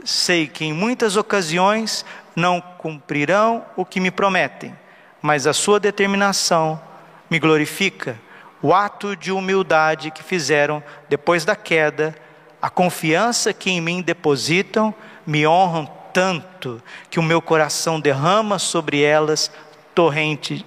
Sei 0.05 0.47
que 0.47 0.63
em 0.63 0.71
muitas 0.71 1.17
ocasiões 1.17 2.05
não 2.33 2.61
cumprirão 2.61 3.65
o 3.75 3.83
que 3.83 3.99
me 3.99 4.09
prometem, 4.09 4.73
mas 5.21 5.45
a 5.45 5.51
sua 5.51 5.81
determinação 5.81 6.81
me 7.29 7.39
glorifica 7.39 8.19
o 8.61 8.73
ato 8.73 9.15
de 9.15 9.31
humildade 9.31 10.11
que 10.11 10.23
fizeram 10.23 10.83
depois 11.07 11.45
da 11.45 11.55
queda, 11.55 12.15
a 12.61 12.69
confiança 12.69 13.53
que 13.53 13.69
em 13.69 13.79
mim 13.79 14.01
depositam, 14.01 14.93
me 15.25 15.47
honram 15.47 15.89
tanto 16.13 16.81
que 17.09 17.19
o 17.19 17.23
meu 17.23 17.41
coração 17.41 17.99
derrama 17.99 18.59
sobre 18.59 19.01
elas 19.01 19.51
torrente, 19.95 20.65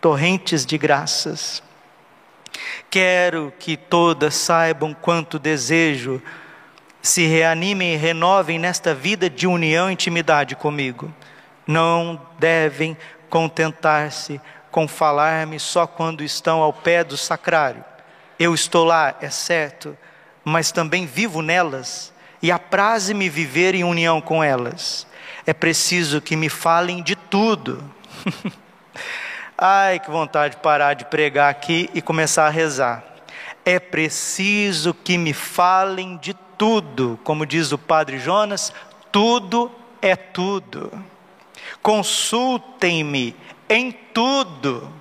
torrentes 0.00 0.64
de 0.64 0.78
graças. 0.78 1.62
Quero 2.90 3.52
que 3.58 3.76
todas 3.76 4.34
saibam 4.34 4.94
quanto 4.94 5.38
desejo, 5.38 6.22
se 7.02 7.26
reanimem 7.26 7.94
e 7.94 7.96
renovem 7.96 8.58
nesta 8.58 8.94
vida 8.94 9.28
de 9.28 9.46
união 9.46 9.90
e 9.90 9.92
intimidade 9.92 10.56
comigo. 10.56 11.12
Não 11.66 12.20
devem 12.38 12.96
contentar-se 13.28 14.40
com 14.70 14.86
falar-me 14.86 15.58
só 15.58 15.86
quando 15.86 16.22
estão 16.22 16.60
ao 16.60 16.72
pé 16.72 17.02
do 17.02 17.16
sacrário. 17.16 17.84
Eu 18.38 18.54
estou 18.54 18.84
lá, 18.84 19.14
é 19.20 19.30
certo, 19.30 19.96
mas 20.44 20.70
também 20.70 21.06
vivo 21.06 21.42
nelas 21.42 22.12
e 22.40 22.52
apraze-me 22.52 23.28
viver 23.28 23.74
em 23.74 23.84
união 23.84 24.20
com 24.20 24.42
elas. 24.42 25.06
É 25.46 25.52
preciso 25.52 26.20
que 26.20 26.36
me 26.36 26.48
falem 26.48 27.02
de 27.02 27.16
tudo. 27.16 27.82
Ai, 29.56 29.98
que 29.98 30.10
vontade 30.10 30.54
de 30.54 30.62
parar 30.62 30.94
de 30.94 31.04
pregar 31.06 31.50
aqui 31.50 31.90
e 31.92 32.00
começar 32.00 32.46
a 32.46 32.50
rezar. 32.50 33.02
É 33.64 33.80
preciso 33.80 34.94
que 34.94 35.18
me 35.18 35.32
falem 35.32 36.16
de 36.18 36.32
tudo, 36.56 37.18
como 37.24 37.44
diz 37.44 37.72
o 37.72 37.78
padre 37.78 38.18
Jonas, 38.18 38.72
tudo 39.10 39.70
é 40.00 40.14
tudo. 40.14 40.92
Consultem-me 41.82 43.34
em 43.68 43.92
tudo, 43.92 44.92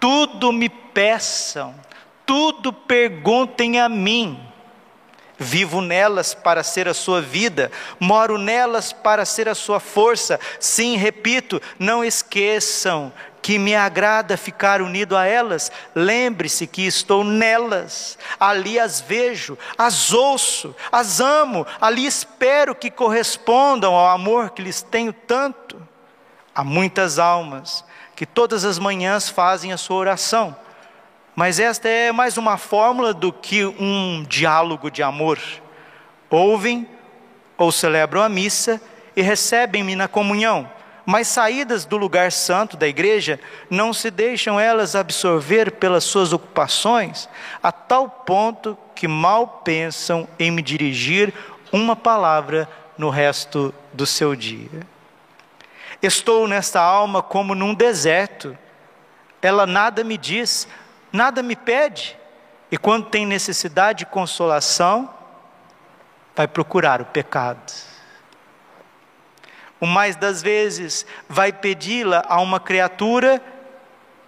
tudo 0.00 0.52
me 0.52 0.68
peçam, 0.68 1.74
tudo 2.26 2.72
perguntem 2.72 3.80
a 3.80 3.88
mim. 3.88 4.40
Vivo 5.36 5.80
nelas 5.80 6.32
para 6.32 6.62
ser 6.62 6.86
a 6.88 6.94
sua 6.94 7.20
vida, 7.20 7.70
moro 7.98 8.38
nelas 8.38 8.92
para 8.92 9.24
ser 9.24 9.48
a 9.48 9.54
sua 9.54 9.80
força. 9.80 10.38
Sim, 10.60 10.96
repito, 10.96 11.60
não 11.76 12.04
esqueçam 12.04 13.12
que 13.42 13.58
me 13.58 13.74
agrada 13.74 14.38
ficar 14.38 14.80
unido 14.80 15.14
a 15.14 15.26
elas. 15.26 15.70
Lembre-se 15.94 16.66
que 16.66 16.86
estou 16.86 17.22
nelas, 17.22 18.16
ali 18.40 18.78
as 18.78 19.02
vejo, 19.02 19.58
as 19.76 20.12
ouço, 20.12 20.74
as 20.90 21.20
amo, 21.20 21.66
ali 21.78 22.06
espero 22.06 22.74
que 22.74 22.90
correspondam 22.90 23.94
ao 23.94 24.08
amor 24.08 24.50
que 24.50 24.62
lhes 24.62 24.80
tenho 24.80 25.12
tanto. 25.12 25.63
Há 26.54 26.62
muitas 26.62 27.18
almas 27.18 27.84
que 28.14 28.24
todas 28.24 28.64
as 28.64 28.78
manhãs 28.78 29.28
fazem 29.28 29.72
a 29.72 29.76
sua 29.76 29.96
oração, 29.96 30.56
mas 31.34 31.58
esta 31.58 31.88
é 31.88 32.12
mais 32.12 32.36
uma 32.36 32.56
fórmula 32.56 33.12
do 33.12 33.32
que 33.32 33.64
um 33.64 34.24
diálogo 34.28 34.88
de 34.88 35.02
amor. 35.02 35.38
Ouvem 36.30 36.86
ou 37.58 37.72
celebram 37.72 38.22
a 38.22 38.28
missa 38.28 38.80
e 39.16 39.22
recebem-me 39.22 39.96
na 39.96 40.06
comunhão, 40.06 40.70
mas 41.04 41.26
saídas 41.26 41.84
do 41.84 41.96
lugar 41.96 42.30
santo 42.30 42.76
da 42.76 42.86
igreja, 42.86 43.40
não 43.68 43.92
se 43.92 44.10
deixam 44.10 44.58
elas 44.58 44.94
absorver 44.94 45.72
pelas 45.72 46.04
suas 46.04 46.32
ocupações, 46.32 47.28
a 47.62 47.72
tal 47.72 48.08
ponto 48.08 48.78
que 48.94 49.08
mal 49.08 49.60
pensam 49.64 50.28
em 50.38 50.52
me 50.52 50.62
dirigir 50.62 51.34
uma 51.72 51.96
palavra 51.96 52.68
no 52.96 53.10
resto 53.10 53.74
do 53.92 54.06
seu 54.06 54.36
dia. 54.36 54.93
Estou 56.06 56.46
nesta 56.46 56.82
alma 56.82 57.22
como 57.22 57.54
num 57.54 57.72
deserto. 57.72 58.58
Ela 59.40 59.66
nada 59.66 60.04
me 60.04 60.18
diz, 60.18 60.68
nada 61.10 61.42
me 61.42 61.56
pede. 61.56 62.14
E 62.70 62.76
quando 62.76 63.06
tem 63.06 63.24
necessidade 63.24 64.00
de 64.00 64.06
consolação, 64.06 65.08
vai 66.36 66.46
procurar 66.46 67.00
o 67.00 67.06
pecado. 67.06 67.72
O 69.80 69.86
mais 69.86 70.14
das 70.14 70.42
vezes 70.42 71.06
vai 71.26 71.50
pedi-la 71.54 72.22
a 72.28 72.38
uma 72.38 72.60
criatura 72.60 73.42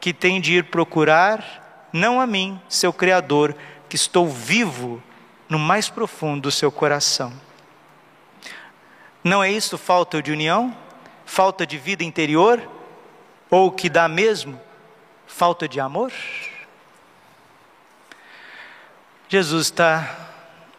que 0.01 0.15
tem 0.15 0.41
de 0.41 0.55
ir 0.55 0.65
procurar, 0.65 1.89
não 1.93 2.23
a 2.23 2.27
mim, 2.27 2.59
seu 2.71 2.91
Criador, 2.91 3.55
que 3.87 3.97
estou 3.97 4.27
vivo 4.27 5.03
no 5.47 5.59
mais 5.59 5.91
profundo 5.91 6.43
do 6.43 6.51
seu 6.51 6.73
coração. 6.73 7.33
Não 9.23 9.45
é 9.45 9.51
isso 9.51 9.77
falta 9.77 10.23
de 10.23 10.33
união? 10.33 10.86
Falta 11.27 11.67
de 11.67 11.77
vida 11.77 12.05
interior, 12.05 12.67
ou 13.51 13.71
que 13.71 13.91
dá 13.91 14.09
mesmo 14.09 14.59
falta 15.27 15.69
de 15.69 15.81
amor? 15.81 16.13
Jesus 19.29 19.67
está 19.67 20.17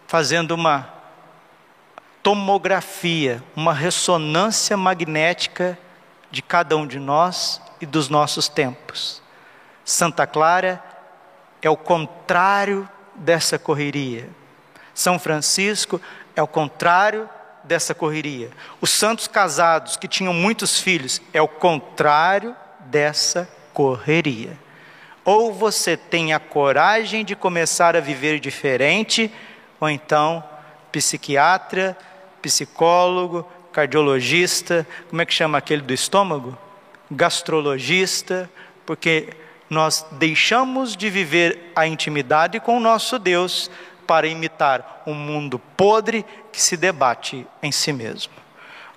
fazendo 0.07 0.51
uma 0.51 0.91
tomografia, 2.23 3.43
uma 3.55 3.73
ressonância 3.73 4.75
magnética 4.75 5.77
de 6.31 6.41
cada 6.41 6.75
um 6.75 6.87
de 6.87 6.97
nós 6.97 7.61
e 7.79 7.85
dos 7.85 8.09
nossos 8.09 8.47
tempos. 8.47 9.21
Santa 9.83 10.25
Clara 10.25 10.83
é 11.61 11.69
o 11.69 11.77
contrário 11.77 12.89
dessa 13.15 13.59
correria. 13.59 14.29
São 14.93 15.19
Francisco 15.19 16.01
é 16.35 16.41
o 16.41 16.47
contrário 16.47 17.29
dessa 17.67 17.93
correria. 17.93 18.49
Os 18.81 18.89
santos 18.89 19.27
casados 19.27 19.97
que 19.97 20.07
tinham 20.07 20.33
muitos 20.33 20.79
filhos 20.79 21.21
é 21.33 21.41
o 21.41 21.47
contrário 21.47 22.55
dessa 22.79 23.47
correria. 23.73 24.57
Ou 25.23 25.53
você 25.53 25.97
tem 25.97 26.33
a 26.33 26.39
coragem 26.39 27.25
de 27.25 27.35
começar 27.35 27.95
a 27.95 27.99
viver 27.99 28.39
diferente, 28.39 29.31
ou 29.79 29.89
então 29.89 30.43
psiquiatra, 30.91 31.97
psicólogo, 32.41 33.45
cardiologista, 33.73 34.87
como 35.09 35.21
é 35.21 35.25
que 35.25 35.33
chama 35.33 35.57
aquele 35.57 35.81
do 35.81 35.93
estômago? 35.93 36.57
Gastrologista, 37.11 38.49
porque 38.85 39.29
nós 39.69 40.05
deixamos 40.13 40.95
de 40.95 41.09
viver 41.09 41.71
a 41.75 41.85
intimidade 41.85 42.59
com 42.59 42.77
o 42.77 42.79
nosso 42.79 43.19
Deus 43.19 43.69
para 44.07 44.27
imitar 44.27 45.03
um 45.05 45.13
mundo 45.13 45.59
podre 45.59 46.25
que 46.51 46.61
se 46.61 46.77
debate 46.77 47.45
em 47.61 47.71
si 47.71 47.91
mesmo. 47.91 48.33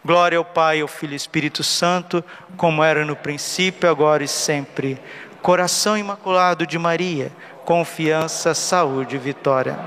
Glória 0.03 0.39
ao 0.39 0.45
Pai, 0.45 0.81
ao 0.81 0.89
Filho 0.89 1.13
e 1.13 1.17
Espírito 1.17 1.63
Santo, 1.63 2.25
como 2.57 2.83
era 2.83 3.05
no 3.05 3.15
princípio, 3.15 3.91
agora 3.91 4.25
e 4.25 4.29
sempre. 4.29 4.99
Coração 5.43 5.99
imaculado 5.99 6.67
de 6.67 6.79
Maria, 6.79 7.31
confiança, 7.67 8.55
saúde 8.55 9.17
e 9.17 9.19
vitória. 9.19 9.79